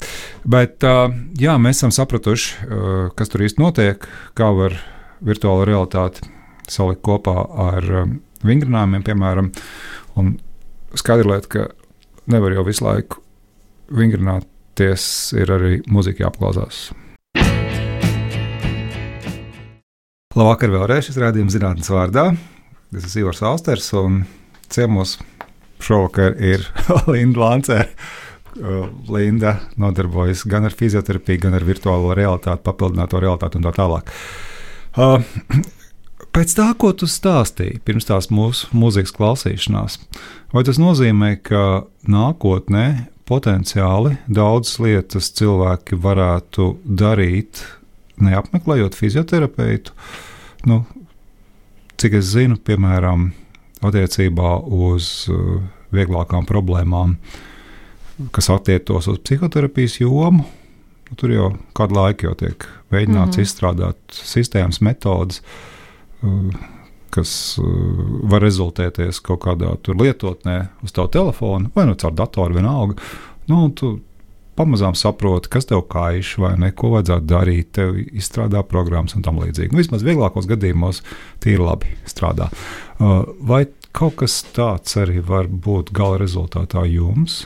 [0.47, 0.85] Bet
[1.41, 2.69] jā, mēs esam sapratuši,
[3.19, 4.07] kas tur īsti notiek,
[4.39, 4.79] kā var
[5.25, 6.29] virtuālo realitāti
[6.71, 7.35] salikt kopā
[7.67, 9.51] ar um, vingrinājumiem, piemēram.
[10.21, 10.37] Un
[10.97, 11.67] skaidra lieta, ka
[12.31, 13.21] nevar jau visu laiku
[13.95, 16.87] vingrināties, ir arī muzika jāapklausās.
[20.35, 22.25] Labvakar vēlreiz šis rādījums zinātnes vārdā.
[22.91, 24.25] Tas ir Ivars Austers un
[24.67, 25.13] ciemos
[25.79, 26.65] šovakar ir
[27.13, 27.77] Linda Lancē.
[28.59, 34.11] Uh, Linda nodarbojas gan ar fizioterapiju, gan ar virtuālo realitāti, papildināto realitāti un tā tālāk.
[34.99, 35.23] Uh,
[36.35, 40.01] pēc tā, ko tu stāstīji pirms tās mūsu mūzikas klausīšanās,
[40.51, 42.89] vai tas nozīmē, ka nākotnē
[43.31, 47.63] potenciāli daudzas lietas cilvēki varētu darīt
[48.23, 49.95] neapmeklējot fizioterapeitu.
[50.69, 50.83] Nu,
[52.01, 53.31] cik es zinu, piemēram,
[53.85, 55.59] attiecībā uz uh,
[55.95, 57.17] vieglākām problēmām,
[58.35, 60.47] kas attiektos uz psihoterapijas jomu.
[61.11, 63.49] Nu, tur jau kādu laiku jau tiek mēģināts mm -hmm.
[63.49, 65.43] izstrādāt sistēmas, metodas,
[66.23, 66.55] uh,
[67.11, 67.67] kas uh,
[68.31, 72.95] var rezultēties kaut kādā lietotnē uz tā telefona vai nu caur datoru, vienalga.
[73.47, 74.01] Nu, tu
[74.59, 79.41] pamazām saproti, kas tev kaiš vai ne, ko vajadzētu darīt, tev izstrādā programmas un tam
[79.43, 79.73] līdzīgi.
[79.73, 81.03] Nu, vismaz vieglākos gadījumos
[81.45, 82.51] tie ir labi strādā.
[82.99, 83.65] Uh, vai
[83.95, 87.45] kaut kas tāds arī var būt gala rezultātā jums?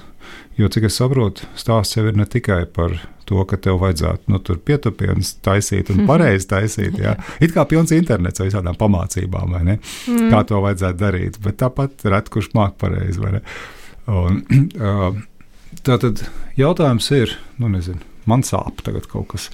[0.58, 2.96] Jo, cik es saprotu, stāsts jau ir ne tikai par
[3.28, 6.98] to, ka tev vajadzētu nu, tur pietupienus taisīt un pareizi taisīt.
[7.02, 7.14] Jā.
[7.44, 9.78] It kā pilns internets ar visādām pamācībām, vai ne?
[10.10, 10.28] Mm.
[10.32, 13.42] Kā to vajadzētu darīt, bet tāpat ret kurš māk pareizi, vai ne?
[14.08, 14.40] Un,
[14.88, 15.20] uh,
[15.88, 16.22] tā tad
[16.58, 19.48] jautājums ir, nu nezinu, man sāp tagad kaut kas.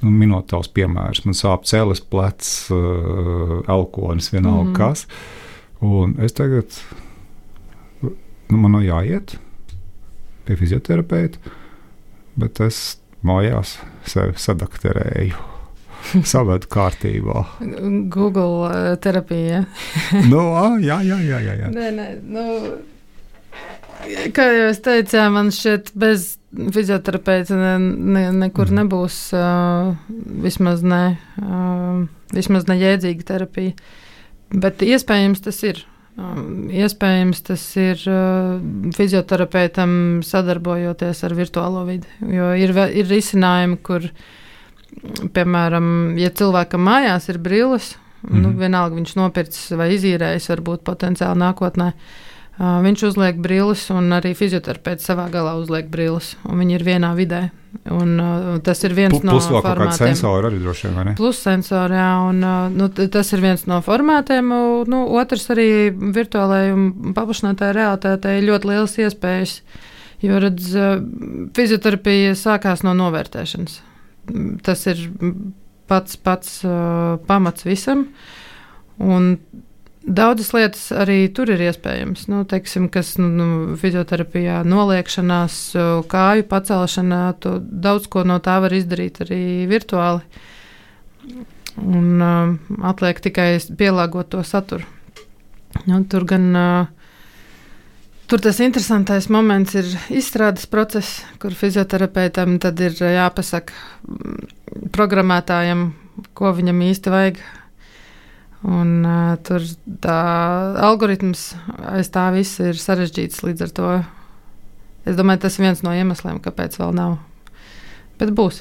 [0.00, 4.76] Nu, minot tavs piemērs, man sāp cēlis, plecs, uh, elkonis, vienalga mm.
[4.78, 5.04] kas.
[5.84, 6.72] Un es tagad,
[8.00, 9.36] nu, man jāiet
[10.48, 11.52] pie fizioterapeita,
[12.40, 12.80] bet es
[13.20, 13.76] mājās
[14.08, 15.48] sevi sadakterēju.
[16.32, 17.42] Savedu kārtībā.
[18.08, 19.66] Google uh, terapija.
[20.32, 20.46] nu,
[20.80, 21.42] jā, jā, jā.
[21.44, 21.68] jā, jā.
[21.74, 22.46] Nē, nē, nu,
[24.34, 27.74] kā jau es teicu, jā, man šķiet, bez fizioterapeita ne,
[28.16, 28.80] ne, nekur mm.
[28.80, 29.92] nebūs uh,
[30.44, 31.04] vismaz ne,
[31.42, 32.02] uh,
[32.34, 33.76] vismaz ne jēdzīga terapija.
[34.50, 35.84] Bet iespējams tas ir.
[36.20, 38.58] Um, iespējams, tas ir uh,
[38.96, 39.92] fizioterapeitam
[40.26, 42.10] sadarbojoties ar virtuālo vidi.
[42.34, 44.08] Jo ir, ir risinājumi, kur,
[45.32, 45.86] piemēram,
[46.20, 48.42] ja cilvēkam mājās ir brilles, mm -hmm.
[48.42, 48.58] nu, mhm.
[48.58, 51.88] vienalga viņš nopircis vai izīrējis, varbūt potenciāli nākotnē.
[51.94, 52.29] Uh,
[52.60, 56.34] Viņš uzliek brilles, un arī fizioterapeits savā galā uzliek brilles.
[56.44, 57.46] Viņi ir vienā vidē.
[57.88, 59.46] Un, uh, tas ir viens Plus, no formātiem.
[59.46, 61.14] Plus vēl kāda sensora arī droši vien, vai ne?
[61.16, 64.50] Plus sensori, jā, un uh, nu, tas ir viens no formātiem.
[64.90, 65.68] Nu, otrs arī
[66.18, 69.54] virtuālajai un paplašinātāji realitātei ļoti liels iespējas,
[70.26, 70.68] jo, redz,
[71.56, 73.80] fizioterapija sākās no novērtēšanas.
[74.66, 75.06] Tas ir
[75.88, 78.08] pats, pats uh, pamats visam.
[79.00, 79.36] Un
[80.10, 82.24] Daudzas lietas arī tur ir iespējams.
[82.32, 85.58] Nu, teiksim, kas nu, nu, fizioterapijā, noliekšanās,
[86.10, 87.20] kāju pacelšanā,
[87.60, 90.24] daudz ko no tā var izdarīt arī virtuāli.
[91.80, 92.56] Un uh,
[92.90, 94.88] atliek tikai pielāgot to saturu.
[95.86, 97.12] Nu, tur gan uh,
[98.26, 103.72] tur tas interesantais moments ir izstrādes process, kur fizioterapeitam ir jāpasaka
[104.90, 105.92] programmētājam,
[106.34, 107.40] ko viņam īsti vajag
[108.60, 109.64] Un, uh, tur
[110.04, 110.16] tā
[110.84, 111.54] algoritms
[111.94, 113.40] aiz tā visa ir sarežģīts.
[113.46, 113.92] Līdz ar to
[115.08, 117.16] es domāju, tas ir viens no iemesliem, kāpēc vēl nav.
[118.20, 118.60] Bet būs.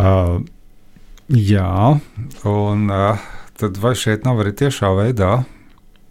[0.00, 0.40] Uh,
[1.28, 2.00] jā,
[2.48, 3.28] un uh,
[3.60, 5.34] tad vai šeit nav arī tiešā veidā?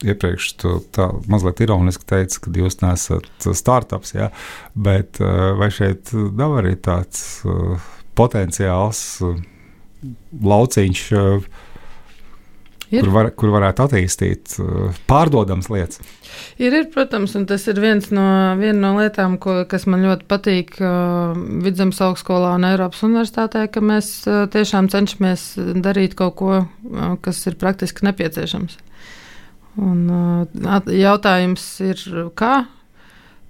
[0.05, 4.29] Iepriekš tu tā mazliet ironiski teici, ka jūs nesat startups, ja?
[4.77, 7.81] bet uh, vai šeit nav arī tāds uh,
[8.13, 9.39] potenciāls uh,
[10.53, 11.07] lauciņš?
[11.17, 11.64] Uh,
[12.93, 13.01] Ir.
[13.01, 16.01] Kur, var, kur varētu attīstīt uh, pārdodamas lietas.
[16.61, 18.25] Ir, ir, protams, un tas ir viens no,
[18.59, 21.33] viena no lietām, ko, kas man ļoti patīk uh,
[21.65, 25.47] Vidzemes augstskolā un Eiropas universitātē, ka mēs uh, tiešām cenšamies
[25.81, 28.77] darīt kaut ko, uh, kas ir praktiski nepieciešams.
[29.81, 30.05] Un,
[30.45, 32.05] uh, jautājums ir,
[32.37, 32.53] kā?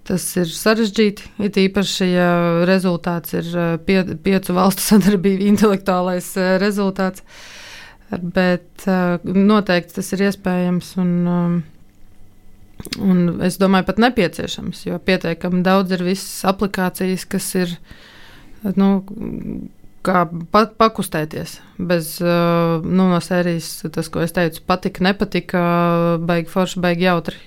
[0.06, 2.32] Tas ir sarežģīti, it īpaši, ja
[2.70, 7.26] rezultāts ir uh, pie, piecu valstu sadarbība, intelektuālais uh, rezultāts.
[7.26, 7.65] Uh,
[8.12, 10.92] Bet uh, noteikti tas ir iespējams.
[11.02, 11.56] Un, um,
[13.02, 17.74] un es domāju, pat nepieciešams, jo pietiekami daudz ir visas aplikācijas, kas ir
[18.78, 18.90] nu,
[20.06, 21.58] kā pat pakustēties.
[21.82, 25.64] Bez nu, no sērijas, tas, ko es teicu, patika, nepatika,
[26.22, 27.42] baigi forši, baigi jautri.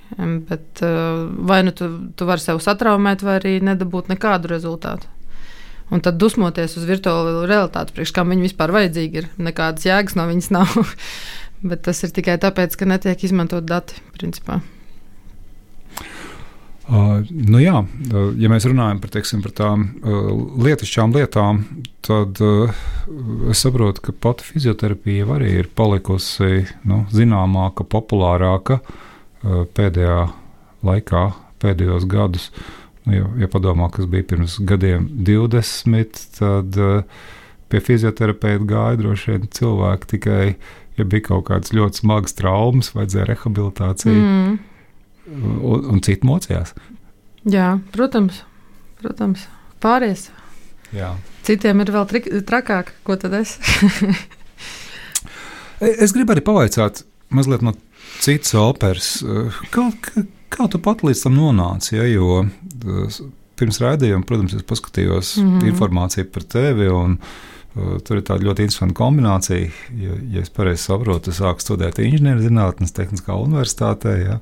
[0.50, 0.82] Bet
[1.52, 5.14] vai nu tu, tu vari sev satraumēt, vai arī nedabūt nekādu rezultātu
[5.90, 9.28] un tad dusmoties uz virtuālo realitāti, priekš kam viņi vispār vajadzīgi ir.
[9.40, 10.74] Nekādas jēgas no viņas nav.
[11.68, 14.60] Bet tas ir tikai tāpēc, ka netiek izmantot dati principā.
[16.88, 20.30] Uh, nu jā, uh, ja mēs runājam par, teiksim, par tām uh,
[20.64, 21.58] lietišķām lietām,
[22.06, 22.78] tad uh,
[23.52, 30.22] es saprotu, ka pati fizioterapija arī ir palikusi nu, zināmāka, populārāka uh, pēdējā
[30.88, 31.26] laikā,
[31.60, 32.48] pēdējos gados.
[32.54, 32.77] Uh,
[33.14, 37.22] ja, ja padomā, kas bija pirms gadiem 20, tad uh,
[37.68, 40.42] pie fizioterapeita gāja droši vien cilvēki tikai,
[40.98, 44.56] ja bija kaut kādas ļoti smagas traumas, vajadzēja rehabilitāciju, mm.
[45.60, 46.74] un, un citi mocījās.
[47.48, 48.42] Jā, protams,
[49.00, 49.46] protams.
[49.80, 50.28] pāries.
[50.96, 51.14] Jā.
[51.46, 53.58] Citiem ir vēl trik, trakāk, ko tad es?
[55.78, 57.70] E, es gribu arī pavaicāt mazliet no
[58.18, 59.10] citas operas.
[59.70, 59.84] Kā,
[60.52, 61.96] kā tu pat līdz tam nonāci?
[61.96, 62.42] Ja, jo
[63.58, 65.70] pirms raidījuma, protams, es paskatījos mm -hmm.
[65.72, 66.88] informāciju par tevi.
[66.88, 67.20] Un,
[67.78, 69.68] Uh, tur ir tāda ļoti interesanta kombinācija.
[70.00, 74.14] Ja, ja es pareizi saprotu, es sāku studēt inženierzinātnes Tehniskā universitātē.
[74.24, 74.38] Ja,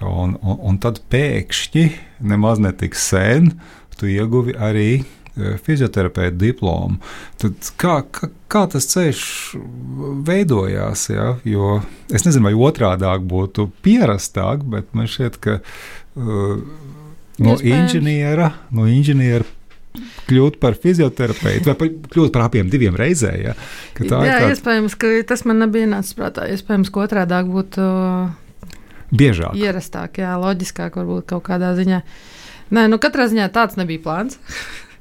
[0.00, 1.84] un, un, un tad pēkšņi,
[2.20, 3.50] nemaz ne tik sen,
[3.98, 5.04] tu ieguvi arī
[5.64, 7.00] fizioterapeita diplomu.
[7.42, 9.24] Tad kā, kā, kā tas ceļš
[10.26, 11.08] veidojās?
[11.10, 11.34] Ja?
[11.48, 11.80] Jo
[12.14, 16.62] es nezinu, vai otrādi būtu pierastāk, bet man šķiet, ka uh,
[17.42, 19.46] no inženiera, no inženiera
[20.24, 23.34] kļūt par fizioterapeitu vai par, kļūt par abiem diviem reizē.
[23.38, 23.58] Ja?
[23.94, 26.48] Ka Tā Jā, tāda iespējams, ka tas man nebija nācis prātā.
[26.50, 27.84] Iespējams, ka otrādi būtu
[29.14, 29.58] biežāk.
[29.58, 32.00] ierastāk, jā, loģiskāk, varbūt kaut kādā ziņā.
[32.74, 34.40] Nē, nu katrā ziņā tāds nebija plāns.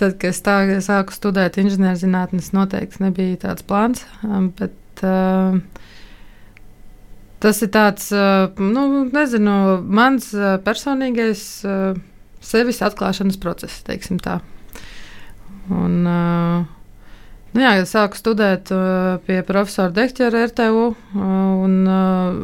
[0.00, 4.04] Tad, kad es tā, sāku studēt inženierzinātnes, noteikti nebija tāds plāns.
[4.26, 5.58] um, Bet, uh,
[7.42, 11.98] tas ir tāds, uh, nu, nezinu, mans uh, personīgais uh,
[12.42, 14.40] sevis atklāšanas process, teiksim tā.
[15.70, 16.70] Un, uh,
[17.52, 22.38] Nu jā, es sāku studēt uh, pie profesora Dekķera RTU uh, un, uh,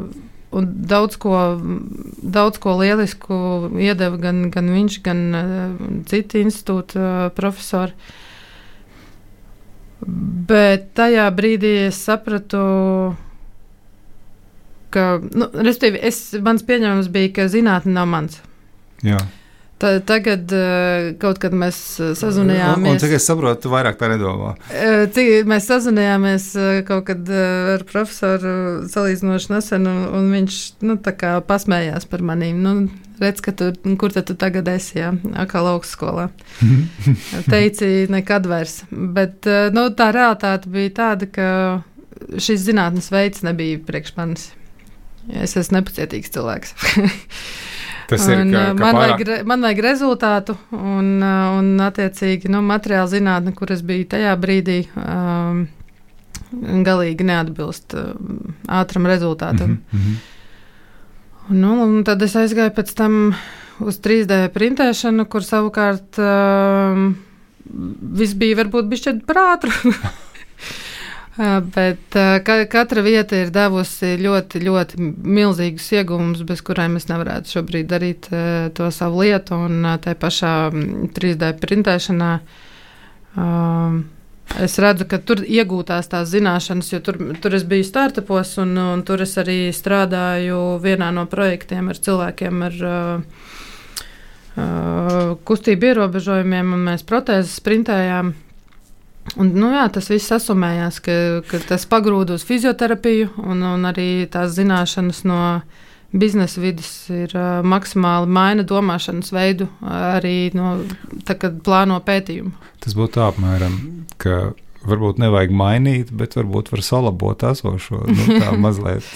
[0.51, 1.35] un daudz, ko,
[2.23, 3.37] daudz ko lielisku
[3.81, 7.97] iedeva gan, gan viņš, gan uh, citi institūta uh, profesori.
[10.49, 12.61] Bet tajā brīdī es sapratu,
[14.95, 18.39] ka, nu, respektīvi, es, mans pieņēmums bija, ka zinātne nav mans.
[19.05, 19.19] Jā.
[19.79, 22.91] Ta, tagad, uh, kaut kad mēs Un, sazvanījāmies.
[22.91, 24.57] un cik es saprotu, tu vairāk tā nedomā.
[24.75, 28.55] Eh, Cik mēs sazinājāmies eh, kaut kad eh, ar profesoru
[28.91, 32.59] salīdzinoši nesen, un, un viņš nu, tā kā pasmējās par manīm.
[32.65, 32.75] Nu,
[33.23, 33.71] redz, ka tu,
[34.03, 34.99] kur tad tu tagad esi?
[34.99, 36.27] Jā, atkal augstskolā.
[37.53, 38.81] Teici, nekad vairs.
[38.91, 41.49] Bet eh, nu, tā realitāte bija tāda, ka
[42.35, 44.51] šis zinātnes veids nebija priekš manis.
[45.39, 46.75] Es esmu nepacietīgs cilvēks.
[48.09, 49.21] Tas ir Un, kā, uh, kā man, pārāk...
[49.21, 54.33] vajag, man vajag rezultātu, un, uh, un attiecīgi, nu, materiāla zinātne, kur es biju tajā
[54.41, 55.67] brīdī, um,
[56.87, 59.79] galīgi neatbilst um, ātram rezultātam.
[59.79, 60.35] Mhm, mhm.
[61.49, 63.15] Nu, un tad es aizgāju pēc tam
[63.81, 67.15] uz 3D printēšanu, kur savukārt um,
[67.69, 69.73] viss bija varbūt bišķiet par ātru.
[71.39, 77.87] Bet ka, katra vieta ir devusi ļoti, ļoti milzīgus iegūmus, bez kuriem es nevarētu šobrīd
[77.93, 78.27] darīt
[78.75, 79.55] to savu lietu.
[79.69, 82.33] Un tā pašā mm, 3D printēšanā
[84.65, 89.07] es redzu, ka tur iegūtās tās zināšanas, jo tur, tur es biju startupos, un, un
[89.07, 92.83] tur es arī strādāju vienā no projektiem ar cilvēkiem ar
[95.47, 98.35] kustību ierobežojumiem, un mēs protēzes printējām.
[99.37, 101.17] Un, nu, jā, tas viss sasumējās, ka,
[101.51, 105.41] ka tas pagrūda uz fizioterapiju, un, un arī tās zināšanas no
[106.13, 110.79] biznesa vidas ir uh, maksimāli maina domāšanas veidu, arī no
[111.29, 112.55] tā, kad plāno pētījumu.
[112.81, 113.77] Tas būtu apmēram,
[114.23, 114.55] ka
[114.89, 118.07] varbūt nevajag mainīt, bet varbūt var salabot esošo.
[118.09, 119.09] Nu, tā mazliet.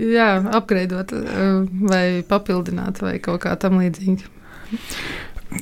[0.00, 1.12] Jā, apgleznot,
[1.84, 4.38] vai papildināt, vai kaut kā tam līdzīga.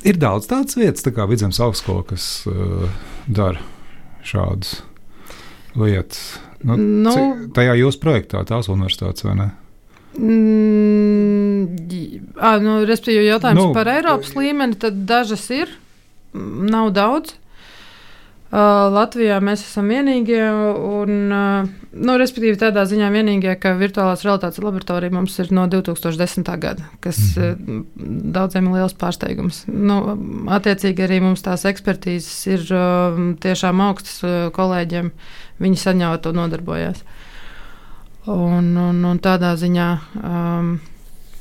[0.07, 2.87] Ir daudz tādas vietas, tā kā Vidzemes augstskola, kas uh,
[3.27, 3.65] dara
[4.29, 4.77] šādas
[5.79, 6.23] lietas.
[6.67, 9.49] Nu, Nu, cik- tajā jūsu projektā tās universitātes vai ne?
[10.19, 11.67] Mm,
[12.39, 15.71] ā, nu, respektīvi, jautājums Nu, par Eiropas līmeni, tad dažas ir,
[16.35, 17.37] nav daudz.
[18.49, 24.63] Uh, Latvijā mēs esam vienīgie, un, uh, nu, respektīvi, tādā ziņā vienīgie, ka virtuālās realitātes
[24.65, 26.49] laboratorija mums ir no 2010.
[26.57, 28.33] gada, kas mm -hmm.
[28.33, 29.67] daudziem ir liels pārsteigums.
[29.69, 30.01] Nu,
[30.49, 35.11] attiecīgi, arī mums tās ekspertīzes ir uh, tiešām augstas uh, kolēģiem.
[35.61, 37.05] Viņi saņēma to nodarbojās.
[38.27, 39.99] Un, un, un tādā ziņā.
[40.25, 40.81] Um,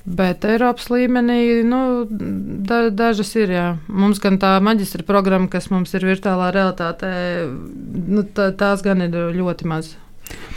[0.08, 3.52] Bet Eiropas līmenī nu, da, dažas ir.
[3.52, 3.68] Jā.
[3.92, 7.12] Mums gan tā maģistra programma, kas mums ir virtuālā realitātē,
[8.08, 9.98] nu, tā, tās gan ir ļoti maz.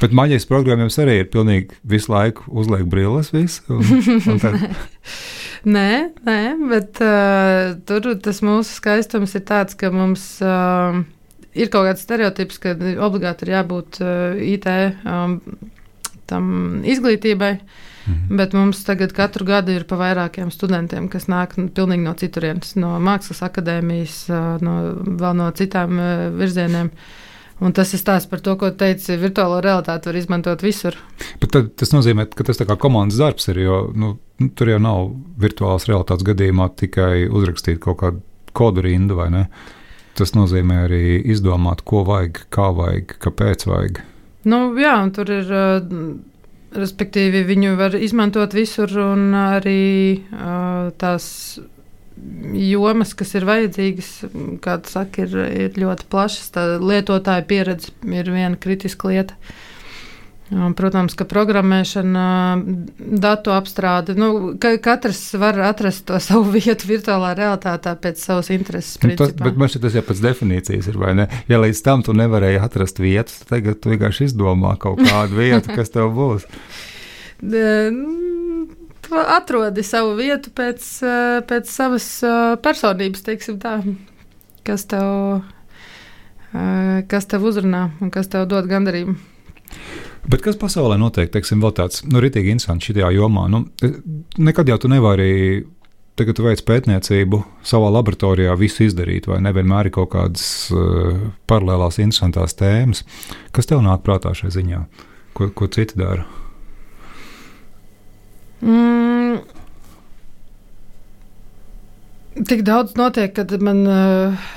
[0.01, 3.33] Bet maģijas programma jums arī ir pilnīgi visu laiku uzliek brilles.
[3.35, 4.63] Visu, un, un tad,
[5.77, 5.91] Nē,
[6.25, 6.39] nē
[6.71, 11.03] bet uh, tur tas mūsu skaistums ir tāds, ka mums uh,
[11.53, 12.73] ir kaut kāds stereotips, ka
[13.05, 14.71] obligāti ir jābūt uh, IT
[15.05, 15.37] um,
[16.87, 17.55] izglītībai.
[18.11, 18.37] Mhm.
[18.37, 22.77] Bet mums tagad katru gadu ir pa vairākiem studentiem, kas nāk nu, pilnīgi no citurienes,
[22.77, 24.21] no mākslas akadēmijas,
[24.65, 24.77] no,
[25.21, 26.01] vēl no citām
[26.39, 26.91] virzieniem.
[27.61, 30.97] Un tas ir stāsts par to, ko teica, virtuālo realitāti var izmantot visur.
[31.43, 34.79] bet tad, tas nozīmē, ka tas kā komandas darbs ir, jo nu, nu, tur jau
[34.81, 38.23] nav virtuālās realitātes gadījumā tikai uzrakstīt kaut kādu
[38.57, 39.45] kodu rindu vai ne.
[40.17, 44.01] Tas nozīmē arī izdomāt, ko vajag, kā vajag, kāpēc vajag.
[44.49, 45.53] Nu, jā, un tur ir.
[46.71, 51.27] Respektīvi, viņu var izmantot visur, un arī uh, tās
[52.55, 54.11] jomas, kas ir vajadzīgas,
[54.63, 55.35] kā tu saki, ir,
[55.67, 56.53] ir ļoti plašas.
[56.55, 59.39] Tā lietotāja pieredze ir viena kritiska lieta.
[59.41, 59.51] Un,
[60.51, 62.23] Protams, ka programmēšana,
[63.23, 68.99] datu apstrāde, nu, ka katrs var atrast to savu vietu virtuālā realitātē pēc savas intereses.
[69.05, 70.99] Nu, tas, bet man šķiet, tas jau pēc definīcijas ir.
[70.99, 71.29] vai ne?
[71.51, 75.71] Ja līdz tam tu nevarēji atrast vietu, tad tagad tu vienkārši izdomā kaut kādu vietu,
[75.79, 76.49] kas tev būs.
[79.11, 83.79] Atrodi savu vietu pēc, uh, pēc savas uh, personības, teiksim tā,
[84.67, 85.41] kas tev,
[86.51, 89.19] uh, kas tev uzrunā un kas tev dod gandarījumu.
[90.29, 93.47] Bet kas pasaulē notiek, teiksim, vēl tāds nu, rītīgi interesants šajā jomā?
[93.49, 93.65] Nu,
[94.39, 95.31] nekad jau tu nevari
[96.21, 100.43] Tagad tu veic pētniecību savā laboratorijā, visu izdarīt, vai nevienmēr ir kaut kādas
[100.75, 101.15] uh,
[101.49, 103.01] paralēlās, interesantas tēmas.
[103.57, 104.81] Kas tev nāk prātā šajā ziņā?
[105.39, 106.27] Ko, ko citi dara?
[108.61, 109.39] Mm.
[112.51, 114.51] Tik daudz notiek, ka man uh,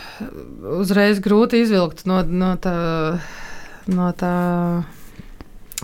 [0.81, 2.75] uzreiz grūti izvilkt no, no, tā,
[3.87, 4.35] no tā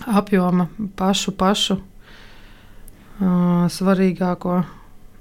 [0.06, 4.62] apjoma pašu, pašu uh, svarīgāko.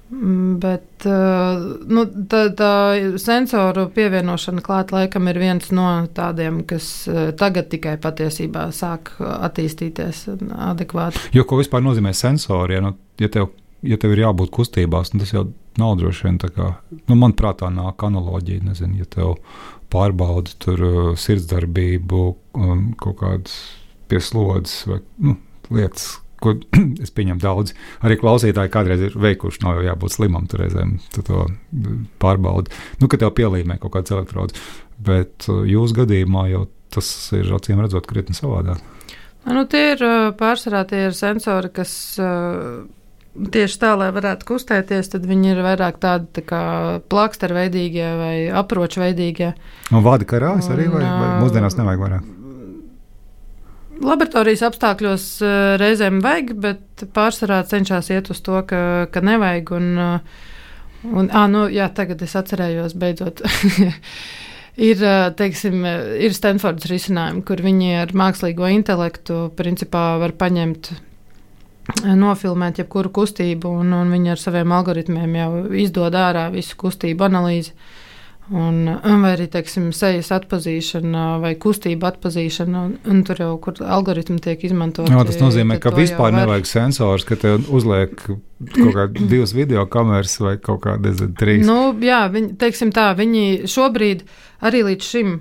[0.10, 2.72] Mm, bet uh, nu, tā, tā
[3.22, 5.86] sensoru pievienošana klāt laikam ir viens no
[6.18, 7.06] tādiem, kas
[7.38, 10.26] tagad tikai patiesībā sāk attīstīties
[10.72, 11.30] adekvāti.
[11.38, 12.80] Jo ko vispār nozīmē sensori?
[12.80, 13.52] Ja, nu, ja, tev,
[13.86, 15.46] ja tev ir jābūt kustībās, nu, tas jau
[15.80, 19.38] nav droši vien tā kā, nu, man prātā nāk analoģija, nezinu, ja tev
[19.94, 20.84] pārbaudi tur
[21.18, 22.24] sirdsdarbību,
[22.58, 23.58] um, kaut kādas
[24.10, 25.38] pieslodzes vai nu,
[25.74, 26.56] lietas ko
[27.04, 27.76] es pieņemu daudz.
[28.06, 31.46] Arī klausītāji kādreiz ir veikuši, nav jau jābūt slimam, tur reizēm tu to
[32.24, 32.74] pārbaudi.
[33.02, 34.60] Nu, ka tev pielīmē kaut kāds elektrods,
[35.04, 38.82] bet uh, jūsu gadījumā jau tas ir acīm redzot krietni savādāk.
[39.50, 41.92] Nu, tie ir uh, pārsvarā tie ir sensori, kas
[43.54, 46.64] tieši tā, lai varētu kustēties, tad viņi ir vairāk tādi tā kā
[47.12, 49.54] plaksterveidīgie vai apročveidīgie.
[49.94, 52.28] Un vādi karājas arī, vai, vai mūsdienās nevajag vairāk?
[54.00, 58.82] Laboratorijas apstākļos uh, reizēm vajag, bet pārsvarā cenšas iet uz to, ka,
[59.12, 59.74] ka nevajag.
[59.76, 60.46] Un, uh,
[61.10, 63.44] un, à, nu, jā, tagad es atcerējos, beidzot.
[64.90, 65.04] ir,
[65.40, 65.84] teiksim,
[66.20, 70.92] ir Stanfordas risinājumi, kur viņi ar mākslīgo intelektu principā var paņemt,
[72.06, 75.50] nofilmēt jebkuru kustību, un, un viņi ar saviem algoritmiem jau
[75.82, 77.74] izdod ārā visu kustību analīzi.
[78.50, 78.88] Un,
[79.22, 84.64] vai arī teiksim, sejas atpazīšana vai kustība atpazīšana, un, un tur jau kur algoritmi tiek
[84.66, 85.14] izmantoti.
[85.14, 90.34] Jā, tas nozīmē, ka vispār nevajag sensors, ka tev uzliek kaut kādas divas video kameras
[90.42, 91.62] vai kaut kādas trīs.
[91.68, 94.26] Nu, jā, viņi, teiksim tā, viņi šobrīd
[94.66, 95.38] arī līdz šim,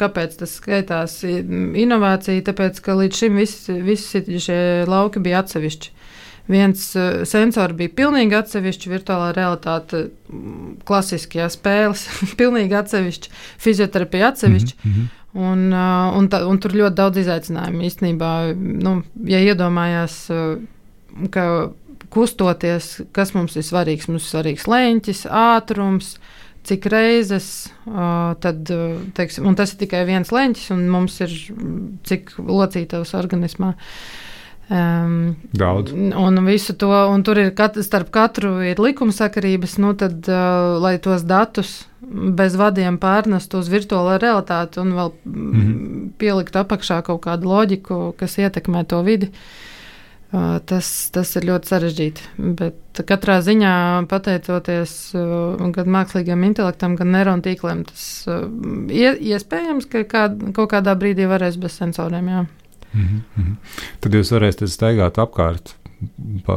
[0.00, 5.97] kāpēc tas skaitās inovācija, tāpēc, ka līdz šim visi, visi šie lauki bija atsevišķi.
[6.48, 10.06] Viens uh, sensors bija pilnīgi atsevišķs, virtuālā realitāte,
[10.88, 12.06] klasiskajā spēles,
[12.40, 14.76] pilnīgi atsevišķi, fizioterapija atsevišķi.
[14.80, 15.14] Mm -hmm.
[15.38, 18.30] Un, uh, un, ta, un tur ļoti daudz izaicinājumu īstenībā.
[18.56, 21.44] Nu, ja iedomājās, uh, ka
[22.08, 26.16] kustoties, kas mums ir svarīgs, mums ir svarīgs leņķis, ātrums,
[26.64, 27.70] cik reizes,
[28.40, 28.70] tad,
[29.14, 31.32] teiksim, un tas ir tikai viens leņķis, un mums ir
[32.08, 33.68] cik locītavs organismā.
[33.68, 34.28] Uh,
[34.68, 35.92] Um, Daudz.
[35.92, 40.98] Un, visu to, un tur ir kat, starp katru ir likumsakarības, nu tad, uh, lai
[41.00, 41.86] tos datus
[42.36, 46.10] bez vadiem pārnestu uz virtuālo realitāti un vēl mm -hmm.
[46.20, 49.32] pielikt apakšā kaut kādu loģiku, kas ietekmē to vidi.
[50.32, 52.22] Uh, tas, tas ir ļoti sarežģīti.
[52.36, 58.44] Bet katrā ziņā, pateicoties uh, gan mākslīgiem intelektam, gan neironu tīkliem, tas uh,
[59.16, 62.28] iespējams, ka kād, kaut kādā brīdī varēs bez sensoriem.
[62.28, 62.46] Jā.
[62.92, 63.56] Mm -hmm.
[64.00, 65.74] Tad jūs varēsiet staigāt apkārt
[66.46, 66.56] pa,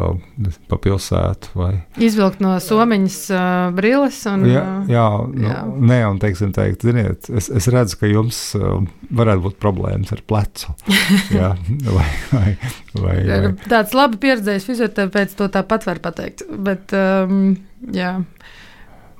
[0.69, 1.51] pa pilsētu.
[1.57, 1.71] Vai...
[2.01, 3.43] Izvilkt no somiņas uh,
[3.75, 4.19] brilles.
[4.29, 5.57] Un, jā, jā, nu, jā.
[5.91, 8.79] nē, un teiksim, teikt, ziniet, es, es redzu, ka jums uh,
[9.17, 10.75] varētu būt problēmas ar plecu.
[11.39, 11.53] jā,
[11.87, 12.47] vai, vai,
[12.93, 13.41] vai, vai.
[13.67, 16.45] Tāds labi pieredzējis fizioterapeits to tāpat var pateikt.
[16.61, 17.55] Bet, um,
[17.95, 18.19] jā.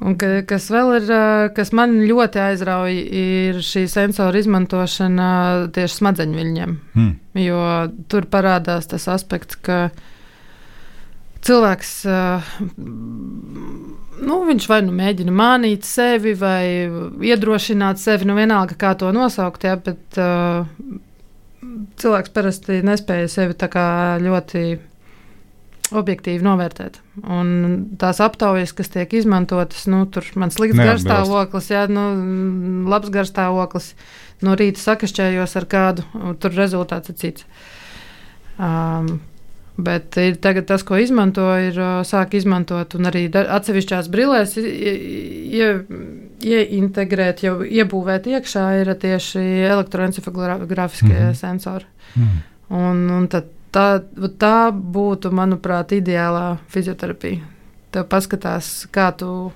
[0.02, 1.12] Un ka, kas vēl ir,
[1.54, 5.28] kas man ļoti aizrauja, ir šī sensora izmantošana
[5.76, 6.74] tieši smadzeņu viļņiem.
[6.96, 7.12] Hmm.
[7.38, 7.60] Jo
[8.10, 9.92] tur parādās tas aspekts, ka
[11.46, 11.94] cilvēks
[14.26, 14.40] nu,
[14.74, 16.90] vai nu mēģina mānīt sevi, vai
[17.30, 20.18] iedrošināt sevi, nu vienalga, kā to nosaukt, ja, bet
[22.02, 23.86] cilvēks parasti nespēja sevi tā kā
[24.22, 24.66] ļoti
[25.92, 27.00] objektīvi novērtēt.
[27.22, 27.50] Un
[28.02, 32.06] tās aptaujas, kas tiek izmantotas, nu, tur man slikts garstāvoklis, jā, nu,
[32.92, 33.92] labs garstāvoklis,
[34.46, 36.08] no rīta sakašķējos ar kādu,
[36.42, 37.46] tur rezultāts ir cits.
[38.62, 39.20] Um,
[39.82, 41.78] Bet ir tagad tas, ko izmanto, ir
[42.08, 45.70] sāk izmantot un arī atsevišķās brillēs ie,
[46.44, 51.40] ieintegrēt, jau iebūvēt iekšā ir tieši elektroencefalogrāfiskie mm -hmm.
[51.40, 51.88] sensori.
[52.16, 52.44] Mm.
[52.82, 54.02] Un, un tad Tā,
[54.40, 57.46] tā būtu, manuprāt, ideālā fizioterapija.
[57.92, 59.52] Tev paskatās, kā tu,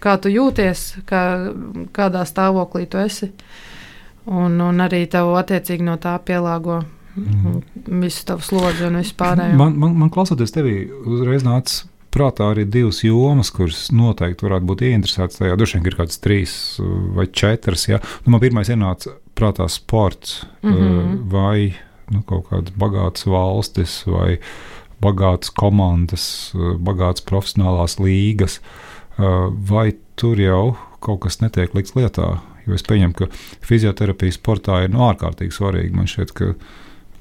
[0.00, 1.22] kā tu jūties, kā,
[1.96, 3.30] kādā stāvoklī tu esi.
[4.28, 6.82] Un, un arī tev attiecīgi no tā pielāgo
[7.16, 7.60] mm.
[8.02, 9.56] visu tavu slodzi un visu pārējo.
[9.60, 14.84] Man, man, man klausoties tevī, uzreiz nāca prātā arī divas jomas, kuras noteikti varētu būt
[14.88, 15.56] ieinteresētas tajā.
[15.60, 16.54] Droši vien ir kādas trīs
[17.16, 17.88] vai četras.
[17.88, 18.00] Ja?
[18.24, 21.18] Nu, man pirmā ienāca prātā sports mm -hmm.
[21.32, 21.74] vai
[22.14, 24.38] nu, kaut kādas bagātas valstis vai
[25.02, 28.58] bagātas komandas, bagātas profesionālās līgas.
[29.18, 30.62] Vai tur jau
[31.04, 32.38] kaut kas netiek likts lietā?
[32.68, 33.30] Jo es pieņemu, ka
[33.64, 35.94] fizioterapija sportā ir no nu, ārkārtīgi svarīga.
[35.96, 36.50] Man šķiet, ka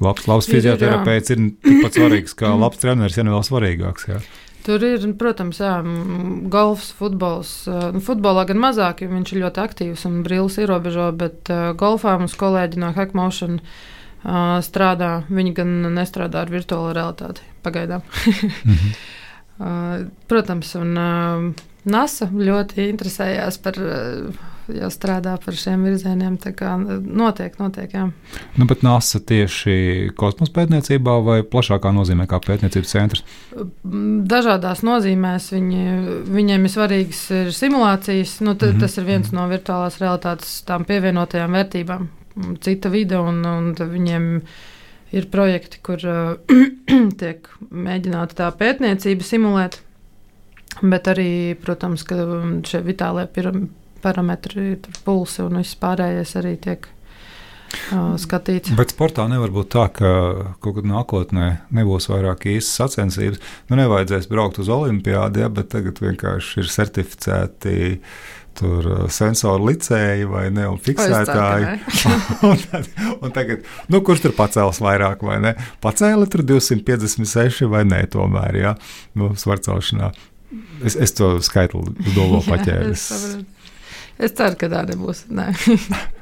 [0.04, 4.10] labs, labs fizioterapeits ir tikpat svarīgs kā labs treneris, ja ne vēl svarīgāks.
[4.12, 4.20] Jā.
[4.68, 5.78] Tur ir, protams, jā,
[6.52, 7.52] golfs, futbols.
[7.96, 12.18] Nu, futbolā gan mazāk, jo viņš ir ļoti aktīvs un brīlis ierobežo, bet uh, golfā
[12.20, 13.78] mums kolēģi no Hackmotion uh,
[14.66, 15.12] strādā.
[15.30, 18.02] Viņi gan nestrādā ar virtuālo realitāti pagaidām.
[18.66, 18.92] mm -hmm.
[19.60, 23.80] uh, protams, un uh, NASA ļoti interesējās par.
[23.80, 26.38] Uh, jau strādā par šiem virzieniem.
[26.42, 27.94] Tā kā notiek, notiek.
[27.94, 28.06] Jā.
[28.58, 33.24] Nu, bet NASA tieši kosmosa pētniecībā vai plašākā nozīmē kā pētniecības centrs?
[34.34, 35.86] Dažādās nozīmēs viņi,
[36.34, 37.24] viņiem ir svarīgas
[37.58, 38.40] simulācijas.
[38.42, 38.80] Nu, t, mm -hmm.
[38.80, 42.08] Tas ir viens no virtuālās realitātes tām pievienotajām vērtībām.
[42.64, 44.30] Cita vide un, un viņiem
[45.18, 46.04] ir projekti, kur
[47.22, 49.82] tiek mēģināta tā pētniecība simulēt.
[50.82, 52.20] Bet arī, protams, ka
[52.68, 53.26] šie vitālie
[54.04, 54.76] parametri,
[55.06, 58.74] pulsi un viss pārējais arī tiek uh, skatīts.
[58.78, 60.12] Bet sportā nevar būt tā, ka
[60.64, 63.42] kaut kad nākotnē nebūs vairāk īstas sacensības.
[63.72, 67.78] Nu, nevajadzēs braukt uz olimpiādi, ja, bet tagad vienkārši ir certificēti.
[68.58, 71.76] Tur sensoru licēji vai ne, un fiksētāji.
[72.50, 72.90] un, tad,
[73.22, 75.54] un tagad, nu, kurš tur pacēlis vairāk vai ne?
[75.84, 78.74] Pacēli tur 256 vai nē, tomēr, ja,
[79.20, 80.10] nu, svarcelšanā.
[80.82, 81.84] Es, es to skaitli
[82.18, 82.94] dolo paķēru.
[84.18, 85.28] Es ceru, ka tā nebūs.
[85.30, 85.52] Nē.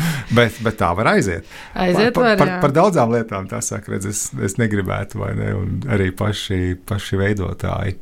[0.36, 1.48] bet, bet tā var aiziet.
[1.74, 5.32] Aiziet par, var, par, par, par daudzām lietām tā saka, redz, es, es negribētu, vai
[5.38, 7.96] ne, un arī paši, paši veidotāji.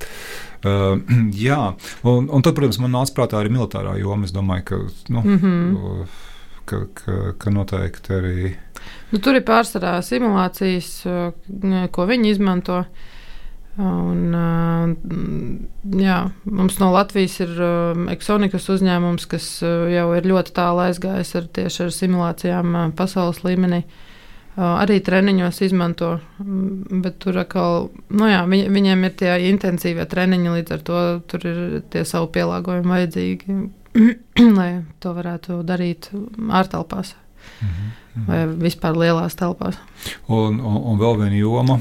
[0.65, 1.01] Uh,
[1.47, 1.61] jā,
[2.09, 4.29] un, un tad, protams, man nāca prātā arī militārā joma.
[4.29, 4.83] Es domāju, ka,
[5.15, 6.21] nu, mm -hmm.
[6.65, 8.55] ka, ka, ka noteikti arī.
[9.13, 12.85] Nu, tur ir pārsvarā simulācijas, uh, ko viņi izmanto.
[12.85, 13.11] Uh,
[13.75, 14.35] Un,
[15.99, 17.55] jā, mums no Latvijas ir
[18.13, 23.83] Exonikas uzņēmums, kas jau ir ļoti tālu aizgājis ar tieši ar simulācijām pasaules līmenī.
[24.55, 30.77] Arī treniņos izmanto, bet tur atkal, nu jā, viņ, viņiem ir tie intensīvie treniņi, līdz
[30.77, 31.01] ar to
[31.33, 31.59] tur ir
[31.91, 33.59] tie savu pielāgojumi vajadzīgi,
[34.61, 34.69] lai
[35.03, 36.13] to varētu darīt
[36.47, 37.17] ārtelpās.
[37.59, 37.93] Mm -hmm.
[38.29, 39.75] Vai vispār lielās telpās.
[40.29, 41.81] Un, un, un vēl viena joma,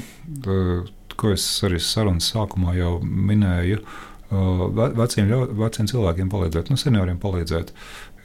[1.20, 3.82] ko es arī sarunas sākumā jau minēju,
[4.97, 7.74] veciem, veciem cilvēkiem palīdzēt, nu, senioriem palīdzēt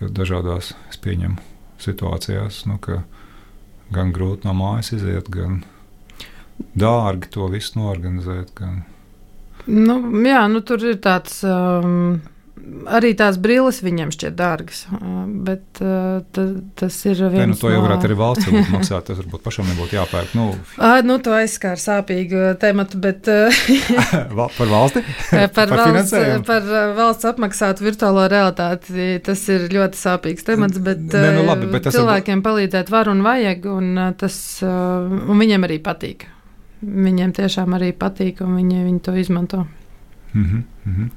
[0.00, 1.42] dažādās, es pieņemu,
[1.82, 3.02] situācijās, nu, ka
[3.94, 5.62] gan grūti no mājas iziet, gan
[6.78, 8.50] dārgi to visu norganizēt.
[8.58, 8.82] Gan...
[9.66, 11.40] Nu, jā, nu, tur ir tāds.
[11.46, 12.18] Um
[12.92, 14.84] arī tās brilles viņiem šķiet dārgas.
[15.46, 16.20] Bet uh,
[16.78, 19.08] tas ir viens Nē, nu, to jau varētu arī valsts maksāt.
[19.08, 20.34] Tas varbūt pašam nebūtu jāpērk.
[20.38, 20.48] Nu,
[20.88, 23.28] à, nu to aizskāra sāpīgu tematu, bet.
[24.58, 25.04] par valsti?
[25.30, 26.16] par, par, valsts,
[26.48, 29.10] par valsts apmaksātu virtuālo realitāti.
[29.24, 32.46] Tas ir ļoti sāpīgs temats, bet, Nē, nu, labi, bet cilvēkiem var...
[32.50, 36.28] palīdzēt var un vajag, un, tas, un viņiem arī patīk.
[36.78, 39.64] Viņiem tiešām arī patīk, un viņi, viņi to izmanto.
[40.34, 41.08] Mm -hmm, mm -hmm.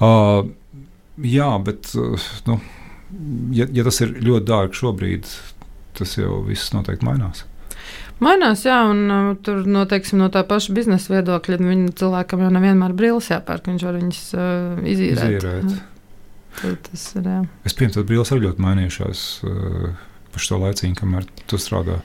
[0.00, 0.50] Uh,
[1.22, 1.92] Jā, bet
[2.48, 2.58] nu,
[3.54, 5.28] ja, ja tas ir ļoti dārgi šobrīd,
[5.94, 7.44] tas jau viss noteikti mainās.
[8.22, 12.50] Mainās, jā, un uh, tur no, teiksim, no tā paša biznesa viedokļa viņa cilvēkam jau
[12.54, 15.42] nevienmēr brīlis jāpērk, viņš var viņas uh, izīrēt.
[15.42, 15.74] izīrēt.
[16.86, 17.26] Tas ir.
[17.26, 17.40] Jā.
[17.66, 19.88] Es pieņemu, ka brīlis arī ļoti mainījušās uh,
[20.34, 21.98] pa šo laiciņu, kamēr tu strādā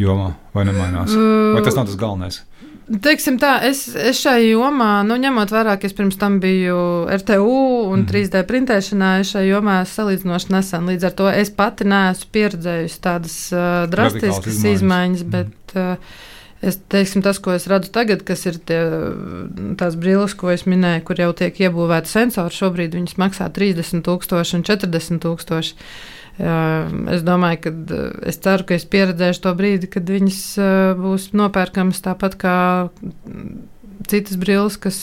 [0.00, 1.16] jomā, vai nemainās?
[1.16, 2.42] Vai tas nav tas galvenais?
[2.90, 7.44] Teiksim tā, es, es šai jomā, nu, ņemot vērā, ka es pirms tam biju RTU
[7.92, 8.08] un mm.
[8.10, 10.88] 3D printēšanā, es šai jomā salīdzinoši nesen.
[10.90, 15.36] Līdz ar to es pati neesmu pieredzējusi tādas uh, drastiskas izmaiņas, izmaiņas mm.
[15.36, 16.18] bet uh,
[16.66, 18.80] es, teiksim, tas, ko es redzu tagad, kas ir tie,
[19.78, 24.58] tās brilles, ko es minēju, kur jau tiek iebūvēti sensori, šobrīd viņas maksā 30 tūkstoši
[24.58, 25.78] un 40 tūkstoši.
[26.38, 27.72] Es domāju, ka
[28.30, 30.44] es ceru, ka es pieredzēšu to brīdi, kad viņas
[31.00, 32.56] būs nopērkamas tāpat kā
[34.08, 35.00] citas brilles, kas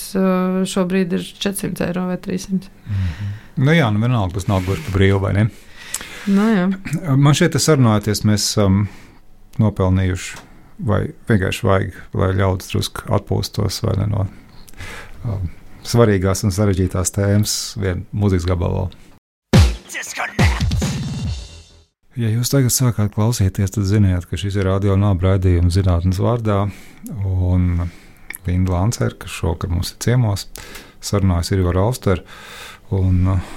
[0.67, 2.71] šobrīd ir 400 eiro vai 300.
[2.87, 3.35] Mm -hmm.
[3.57, 5.47] Nu jā, nu vienalga, tas nav gluži par brīvu, vai ne?
[6.29, 6.67] Nu, jā.
[7.17, 8.87] Man šeit sarunājoties, mēs esam um,
[9.63, 10.37] nopelnījuši,
[10.85, 14.27] vai vienkārši vajag, lai ļaudis drusku atpūstos no
[15.25, 15.49] um,
[15.87, 18.89] svarīgās un sarežģītās tēmas, viena mūzikas gabalā.
[19.87, 20.36] Disconnect.
[22.17, 26.63] Ja jūs tagad sākāt klausīties, tad ziniet, ka šis ir radio nābraidījums zinātnes vārdā.
[27.13, 27.85] Un
[28.47, 30.47] Linda Lancere, kas šovakar mums ir ciemos,
[30.97, 32.25] sarunājas ir ar Austeru
[32.97, 33.53] un uh,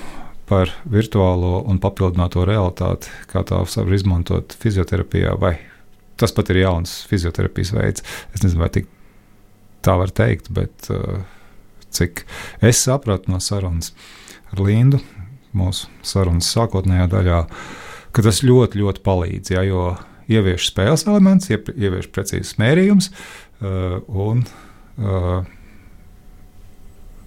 [0.51, 5.55] par virtuālo un papildināto realitāti, kā tā var izmantot fizioterapijā, vai
[6.21, 8.05] tas pat ir jauns fizioterapijas veids.
[8.35, 8.93] Es nezinu, vai tik
[9.81, 11.23] tā var teikt, bet uh,
[11.89, 12.27] cik
[12.61, 13.95] es sapratu no sarunas
[14.53, 15.01] ar Lindu,
[15.57, 17.45] mūsu sarunas sākotnējā daļā,
[18.15, 19.55] ka tas ļoti, ļoti palīdz.
[19.55, 19.93] Ja, jo
[20.31, 24.45] ievieš spēles elements, ievieš precīzes mērījumus uh, un
[25.01, 25.41] uh,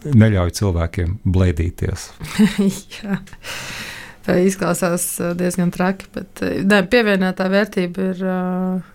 [0.03, 2.07] neļauj cilvēkiem blēdīties.
[2.99, 3.19] Jā.
[4.23, 8.25] Tā izklausās uh, diezgan traki, bet ne, pievienotā vērtība ir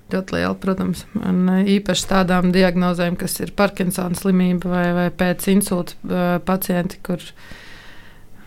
[0.08, 1.04] ļoti liela, protams.
[1.20, 7.32] Un īpaši tādām diagnozēm, kas ir Parkinsona slimība vai, vai pēc insulta pacienti, kuriem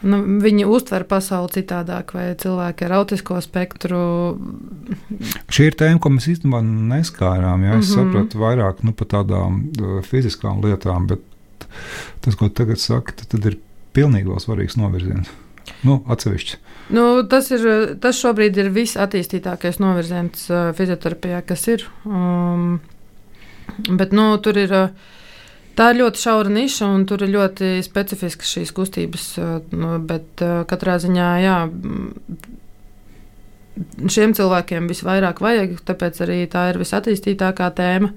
[0.02, 4.00] Nu, viņi uztver pasauli citādāk, vai cilvēki ar autisko spektru.
[5.54, 7.68] Šī ir tēma, ko mēs īstenībā neskārām.
[7.68, 7.78] Ja?
[7.78, 8.14] Es mm -hmm.
[8.14, 11.22] sapratu vairāk nu, par tādām uh, fiziskām lietām, bet
[12.22, 13.60] tas, ko tagad saka, tad ir
[13.94, 15.30] pilnīgi svarīgs novirziens.
[15.84, 16.58] Nu, atsevišķi.
[16.90, 21.86] Nu, tas, ir, tas šobrīd ir visattīstītākais novirziens uh, fizioterapijā, kas ir.
[22.06, 22.80] Um,
[23.90, 24.72] bet nu, tur ir.
[24.72, 25.18] Uh,
[25.82, 29.24] Tā ir ļoti šaura niša, un tur ir ļoti specifiskas šīs kustības.
[29.74, 31.56] Nu, bet katrā ziņā, jā,
[34.06, 38.12] šiem cilvēkiem visvairāk vajag, tāpēc arī tā ir visattīstītākā tēma.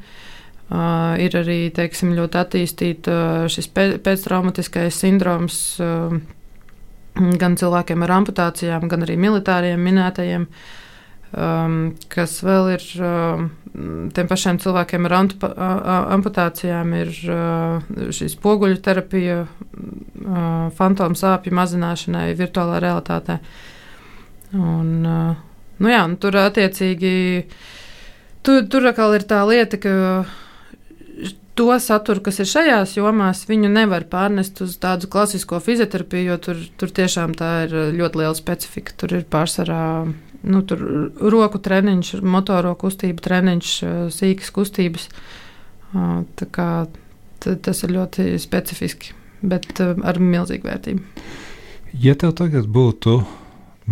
[0.64, 3.16] Uh, ir arī teiksim, ļoti attīstīta
[3.52, 6.14] šis pēctraumatiskais sindroms uh,
[7.40, 10.48] gan cilvēkiem ar amputācijām, gan arī militāriem minētajiem.
[10.48, 10.83] Uh,
[11.34, 13.46] Um, kas vēl ir um,
[14.14, 15.14] tiem pašiem cilvēkiem ar
[16.14, 17.80] amputācijām, ir uh,
[18.14, 20.44] šī spoguļu terapija, uh,
[20.78, 23.40] fantomu sāpju mazināšanai virtuālā realitātē.
[24.54, 25.40] Un, uh,
[25.82, 27.14] nu jā, un tur attiecīgi
[28.46, 29.94] tur, tur ir tā lieta, ka
[31.58, 36.62] to saturu, kas ir šajās jomās, viņu nevar pārnest uz tādu klasisko fizioterapiju, jo tur,
[36.78, 38.94] tur tiešām tā ir ļoti liela specifika.
[39.02, 39.82] Tur ir pārsvarā
[40.44, 40.82] nu, tur
[41.32, 43.72] roku treniņš, motoro kustību treniņš,
[44.14, 45.08] sīkas kustības.
[46.54, 46.68] Kā,
[47.44, 49.14] tas ir ļoti specifiski,
[49.46, 51.24] bet ar milzīgu vērtību.
[52.02, 53.20] Ja tev tagad būtu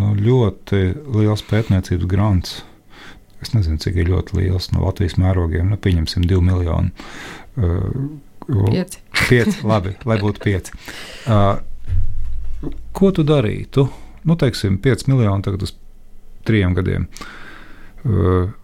[0.01, 0.83] nu, ļoti
[1.15, 2.57] liels pētniecības grants,
[3.43, 6.91] es nezinu, cik ļoti liels no Latvijas mērogiem, nu, pieņemsim, divi miljoni.
[7.55, 9.03] Uh, pieci.
[9.29, 9.59] pieci.
[9.67, 10.75] Labi, lai būtu pieci.
[11.27, 11.61] Uh,
[12.97, 13.87] ko tu darītu?
[14.23, 15.75] Nu, teiksim, 5 miljoni tagad uz
[16.49, 17.07] trim gadiem.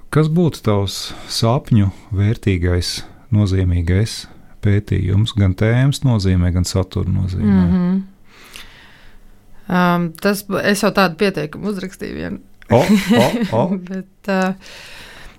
[0.08, 0.98] Kas būtu tavs
[1.30, 3.02] sapņu vērtīgais,
[3.34, 4.22] nozīmīgais
[4.64, 7.64] pētījums, gan tēmas nozīmē, gan satura nozīmē?
[7.64, 7.98] Mm -hmm.
[9.68, 12.14] um, tas es jau tādu pieteikumu uzrakstīju.
[12.14, 12.40] Vien.
[12.70, 13.68] O, o, o.
[13.90, 14.54] Bet, uh,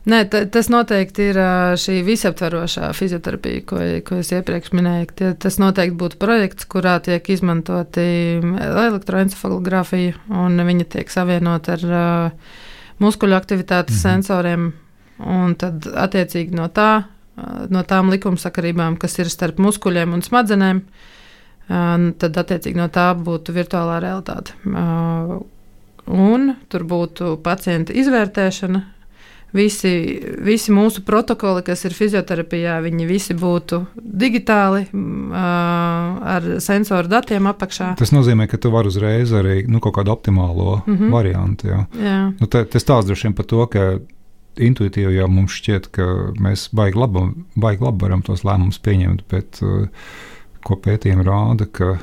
[0.08, 1.38] Nē, tas noteikti ir
[1.80, 5.34] šī visaptverošā fizioterapija, ko, ko es iepriekš minēju.
[5.44, 8.06] Tas noteikti būtu projekts, kurā tiek izmantoti
[8.40, 12.56] elektroencefalogrāfija, un viņa tiek savienota ar uh,
[13.04, 14.04] muskuļu aktivitātes mhm.
[14.06, 14.70] sensoriem.
[15.20, 17.04] Un tad, attiecīgi no, tā,
[17.68, 21.10] no tām likumsakarībām, kas ir starp muskuļiem un smadzenēm, uh,
[22.24, 24.56] tad, attiecīgi no tā būtu virtuālā realitāte.
[24.64, 25.42] Uh,
[26.08, 28.86] un tur būtu pacienta izvērtēšana,
[29.56, 29.92] visi,
[30.46, 34.86] visi mūsu protokoli, kas ir fizioterapijā, viņi visi būtu digitāli,
[35.34, 37.94] ar sensoru datiem apakšā.
[38.00, 41.12] Tas nozīmē, ka tu vari uzreiz arī nu, kaut kādu optimālo mm -hmm.
[41.12, 41.68] variantu.
[41.68, 41.86] Jā.
[41.98, 42.22] Jā.
[42.40, 44.00] Nu, tas tāds droši vien par to, ka
[44.58, 46.04] intuitīvi jau mums šķiet, ka
[46.40, 47.20] mēs baigi labi,
[47.56, 49.62] baigi labi varam tos lēmumus pieņemt, bet
[50.64, 51.98] ko pētījumi rāda, ka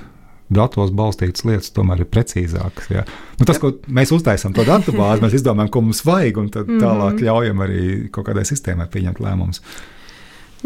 [0.52, 2.88] datos balstītas lietas tomēr ir precīzākas.
[2.92, 3.04] Ja?
[3.40, 6.70] Nu, tas, ko mēs uztaisām, to datu bāzi, mēs izdomājam, ko mums vajag, un tad
[6.70, 7.26] tālāk mhm.
[7.26, 7.84] ļaujam arī
[8.14, 9.62] kaut kādai sistēmai pieņemt lēmumus.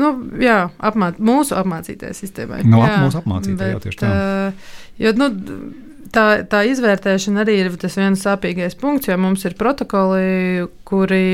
[0.00, 2.60] Nu, jā, apmāc, mūsu apmācītajai sistēmai.
[2.68, 4.10] No, jā, mūsu apmācītajai, jā, tieši tā.
[5.00, 5.28] Jo, nu,
[6.14, 11.26] tā, tā izvērtēšana arī ir tas viens sāpīgais punkts, jo mums ir protokoli, kuri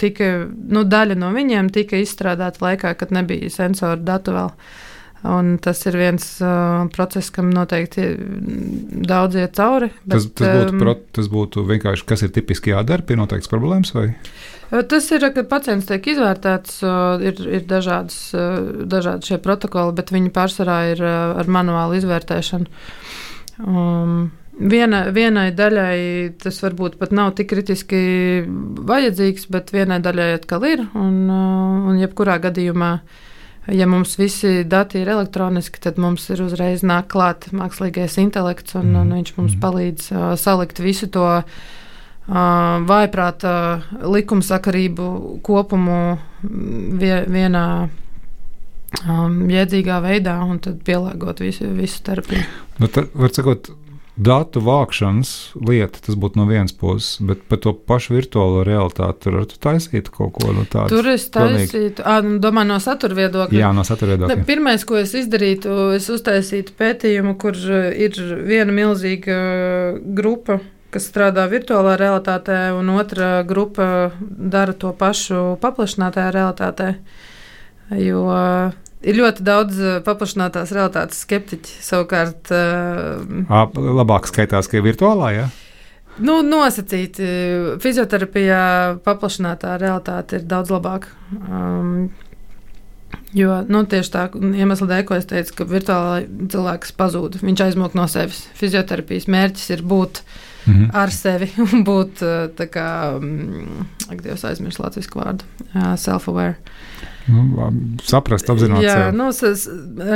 [0.00, 4.52] tika, nu, daļa no viņiem tika izstrādāta laikā, kad nebija sensoru datu vēl.
[4.52, 4.80] Uh,
[5.22, 8.08] Un tas ir viens uh, process, kam noteikti
[9.06, 9.92] daudz iet cauri.
[10.02, 13.52] Bet, tas, tas, būtu, um, pro, tas būtu vienkārši, kas ir tipiski jādara pie noteiktas
[13.52, 13.94] problēmas?
[13.94, 14.08] Vai?
[14.90, 20.10] Tas ir, kad pacients tiek izvērtēts, uh, ir, ir dažādas, uh, dažādi šie protokoli, bet
[20.10, 22.86] viņi pārsvarā ir uh, ar manuālu izvērtēšanu.
[23.62, 28.02] Um, Viena, vienai daļai tas varbūt pat nav tik kritiski
[28.90, 30.82] vajadzīgs, bet vienai daļai atkal ir.
[30.92, 33.30] Un, uh, un jebkurā gadījumā uh,
[33.66, 38.90] ja mums visi dati ir elektroniski, tad mums ir uzreiz nāk klāt mākslīgais intelekts, un,
[38.90, 39.00] mm.
[39.02, 39.62] un viņš mums mm.
[39.62, 41.28] palīdz uh, salikt visu to
[42.22, 43.52] vājprāta
[44.06, 45.06] likumsakarību
[45.42, 47.64] kopumu vienā
[49.08, 52.44] um, jēdzīgā veidā un tad pielāgot visu, visu terapiju.
[52.78, 53.72] Nu, tad, var sakot,
[54.16, 59.38] datu vākšanas lieta, tas būtu no vienas puses, bet par to pašu virtuālo realitāti tur
[59.48, 60.98] tu taisītu kaut ko no tādu.
[60.98, 63.56] Tur es taisītu, nu, domāju, no satura viedokļa.
[63.62, 64.36] Jā, no satura viedokļa.
[64.36, 69.40] Ne, pirmais, ko es izdarītu, es uztaisītu pētījumu, kur ir viena milzīga
[70.20, 70.60] grupa.
[70.92, 76.88] Kas strādā virtuālā realitātē, un otra grupa dara to pašu paplašinātajā realitātē.
[77.96, 78.26] Jo
[79.02, 81.78] Ir ļoti daudz eh, paplašinātās realitātes skeptiķi.
[81.82, 85.32] Savukārt, uh, labāk skaitās, ka ir virtuālā.
[85.34, 85.46] Ja?
[86.22, 87.26] Nu, nosacīti.
[87.82, 88.64] Fizioterapijā
[89.06, 91.10] paplašinātā realitāte ir daudz labāka.
[91.48, 92.12] Um,
[93.34, 96.22] jo nu, tieši tā iemesla dēļ, ko es teicu, ka virtuālā
[96.52, 97.40] cilvēks pazūd.
[97.42, 98.44] Viņš aizmok no sevis.
[98.60, 100.90] Fizioterapijas mērķis ir būt mm -hmm.
[100.94, 102.22] ar sevi un būt
[102.60, 102.88] tā kā,
[104.08, 105.48] ak, Dievs, aizmirst latviešu vārdu,
[105.96, 106.54] self-aware.
[107.30, 107.68] Nu,
[108.02, 108.88] saprast, apzināties.
[108.88, 109.28] Jā, nu,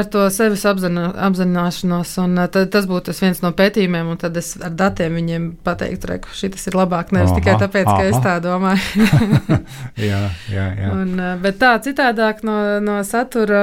[0.00, 4.36] ar to sevis apzina, apzināšanos, un tad, tas būtu tas viens no pētījumiem, un tad
[4.40, 8.00] es ar datiem viņiem pateiktu, ka šis ir labāk, nevis aha, tikai tāpēc, aha.
[8.00, 9.06] ka es tā domāju.
[10.10, 10.92] jā, jā, jā.
[10.92, 13.62] Un, bet tā citādāk no, no satura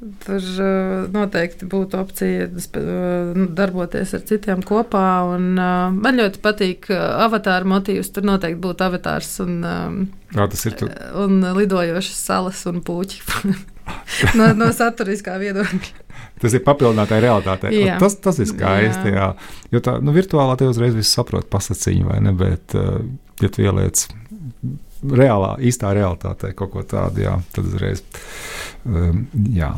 [0.00, 5.08] Tur uh, noteikti būtu opcija uh, nu, darboties ar citiem kopā.
[5.34, 8.08] Un, uh, man ļoti patīk avatāra motīvs.
[8.14, 9.98] Tur noteikti būtu avatārs un, um,
[10.32, 10.88] ir, tu...
[11.20, 13.20] un lidojošas salas un puķi
[14.40, 16.06] no, no saturiskā viedokļa.
[16.40, 17.84] Tas ir papildinātāji realitātei.
[18.00, 19.12] Tas, tas ir skaisti.
[19.12, 19.28] Jā.
[19.34, 19.66] Jā.
[19.76, 22.32] Jo tā nu, virtuālā te uzreiz viss saprot pasaciņu, vai ne?
[22.40, 22.72] Bet,
[23.44, 24.06] ja tu ieliec
[25.04, 28.02] reālā, īstā realitātē kaut ko tādu, jā, tad uzreiz.
[28.84, 29.24] Um,
[29.54, 29.74] jā.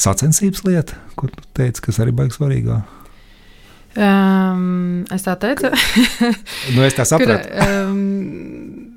[0.00, 2.80] Sacensības lieta, ko tu teici, kas arī baigs svarīgā.
[3.96, 5.72] Um, es tā teicu.
[6.74, 7.48] nu, es tā sapratu.
[7.48, 8.92] Kur, um,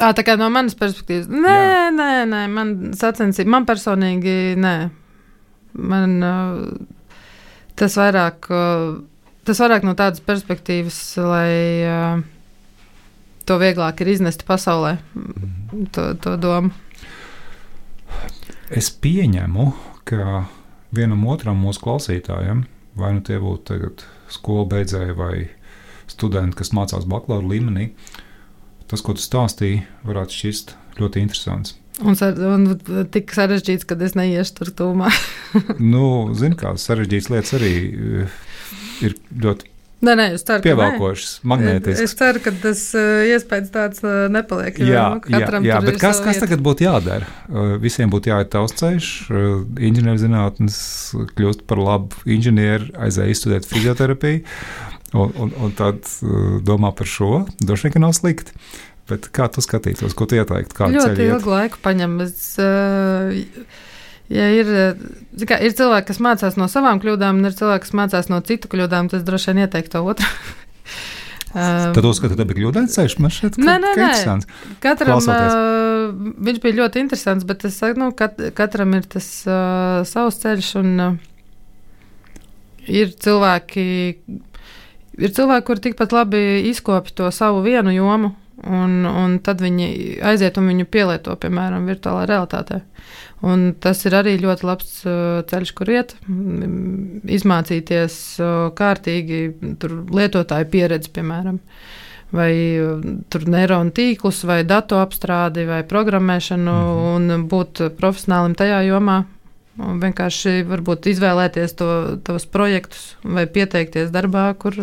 [0.00, 1.88] À, tā kā no manas perspektīvas, nē, Jā.
[1.92, 4.76] nē, nē, man sacensība, man personīgi, nē.
[5.76, 6.62] Man uh,
[7.78, 9.02] tas vairāk, uh,
[9.46, 11.52] tas vairāk no tādas perspektīvas, lai
[11.84, 12.24] uh,
[13.46, 15.86] to vieglāk ir iznest pasaulē, mhm.
[15.92, 16.72] to, to domu.
[18.72, 19.66] Es pieņemu,
[20.08, 20.46] ka
[20.96, 22.64] vienam otram mūsu klausītājam,
[22.96, 23.90] vai nu tie būtu
[24.32, 25.34] skolu beidzēji vai
[26.08, 27.90] studenti, kas mācās bakalaura līmenī,
[28.88, 31.76] tas, ko tu stāstīji, varētu šķist ļoti interesants.
[32.00, 35.12] Un, un tik sarežģīts, ka es neiešu tur tūmā.
[35.92, 36.06] nu,
[36.36, 38.40] Zinu, kā sarežģītas lietas arī eh,
[39.04, 39.71] ir ļoti
[40.02, 42.02] Nē, nē, es ceru, pievelkošs, magnētisks.
[42.02, 44.80] Es ceru, ka tas uh, iespējas tāds uh, nepaliek.
[44.82, 47.28] Jā, jā, jā bet kas, kas tagad būtu jādara?
[47.46, 49.10] Uh, visiem būtu jāiet tavs ceļš,
[49.78, 50.78] inženierzinātnes
[51.38, 54.42] kļūst par labu inženieri, aizēja izstudēt fizioterapiju,
[55.14, 56.10] un, un, un tad
[56.66, 57.44] domā par šo.
[57.62, 58.58] Droši vien, ka nav slikti.
[59.10, 60.90] Bet kā tu skatītos, ko tu ieteiktu?
[60.98, 62.18] Ļoti ilgu laiku paņem.
[62.26, 63.30] Es, uh,
[64.32, 64.72] ja ir,
[65.48, 68.70] kā, ir cilvēki, kas mācās no savām kļūdām, un ir cilvēki, kas mācās no citu
[68.72, 70.28] kļūdām, tad droši vien ieteiktu to otru.
[71.52, 73.18] Tad uzskatu, ka bija kļūdains ceļš.
[73.20, 74.36] Man šķiet, ka nē, nē, nē.
[74.80, 80.00] Katram uh, viņš bija ļoti interesants, bet es saku, nu, kat, katram ir tas uh,
[80.08, 81.18] savs ceļš, un uh,
[82.88, 83.84] ir cilvēki,
[85.20, 88.32] ir cilvēki, kuri tikpat labi izkopja to savu vienu jomu,
[88.66, 89.88] un, un tad viņi
[90.22, 92.82] aiziet un viņu pielieto, piemēram, virtuālā realitātē.
[93.42, 96.14] Un tas ir arī ļoti labs uh, ceļš, kur iet,
[97.38, 99.40] izmācīties uh, kārtīgi
[100.14, 101.58] lietotāju pieredzi, piemēram,
[102.30, 103.02] vai uh,
[103.56, 107.38] neironu tīklus, vai datu apstrādi, vai programmēšanu, mm -hmm.
[107.38, 109.24] un būt profesionālim tajā jomā.
[109.80, 111.88] Un vienkārši varbūt izvēlēties to,
[112.24, 114.76] tos projektus vai pieteikties darbā, kur,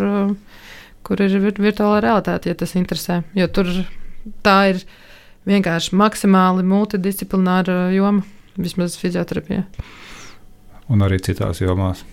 [1.06, 3.22] kur ir virtuālā realitāte, ja tas interesē.
[3.38, 3.70] Jo tur
[4.46, 4.84] tā ir
[5.50, 8.26] vienkārši maksimāli multidisciplināra joma
[8.60, 9.64] vismaz fizioterapijā.
[10.90, 12.04] Un arī citās jomās.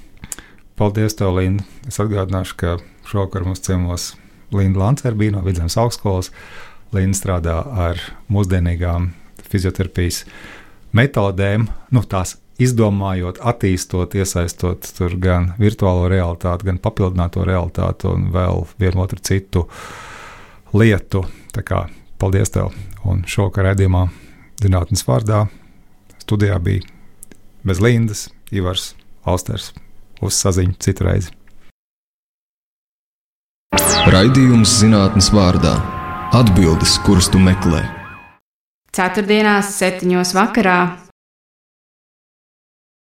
[0.77, 1.65] Paldies, tev, Linda.
[1.89, 2.77] Es atgādināšu, ka
[3.09, 4.11] šovakar mums ciemos
[4.53, 6.29] Linda Lancerbija no Vidzemes augstskolas.
[6.95, 8.01] Linda strādā ar
[8.33, 9.11] mūsdienīgām
[9.49, 10.25] fizioterapijas
[10.97, 14.89] metodēm, nu, tās izdomājot, attīstot, iesaistot
[15.21, 19.67] gan virtuālo realitāti, gan papildināto realitāti un vēl vienu otru citu
[20.77, 21.25] lietu.
[21.53, 21.87] Tā kā
[22.21, 22.73] paldies tev!
[23.07, 24.07] Un šovakar redzējumā
[24.63, 25.45] zinātnes vārdā
[26.27, 26.83] Studijā bija
[27.67, 29.73] bez Lindas, Ivars, Austers.
[30.23, 31.31] Uz saziņu citu reizi.
[34.11, 35.77] Raidījums zinātnes vārdā-
[36.41, 37.85] atbildes, kuras tu meklē.
[38.97, 41.06] Ceturtdienās, septiņos vakarā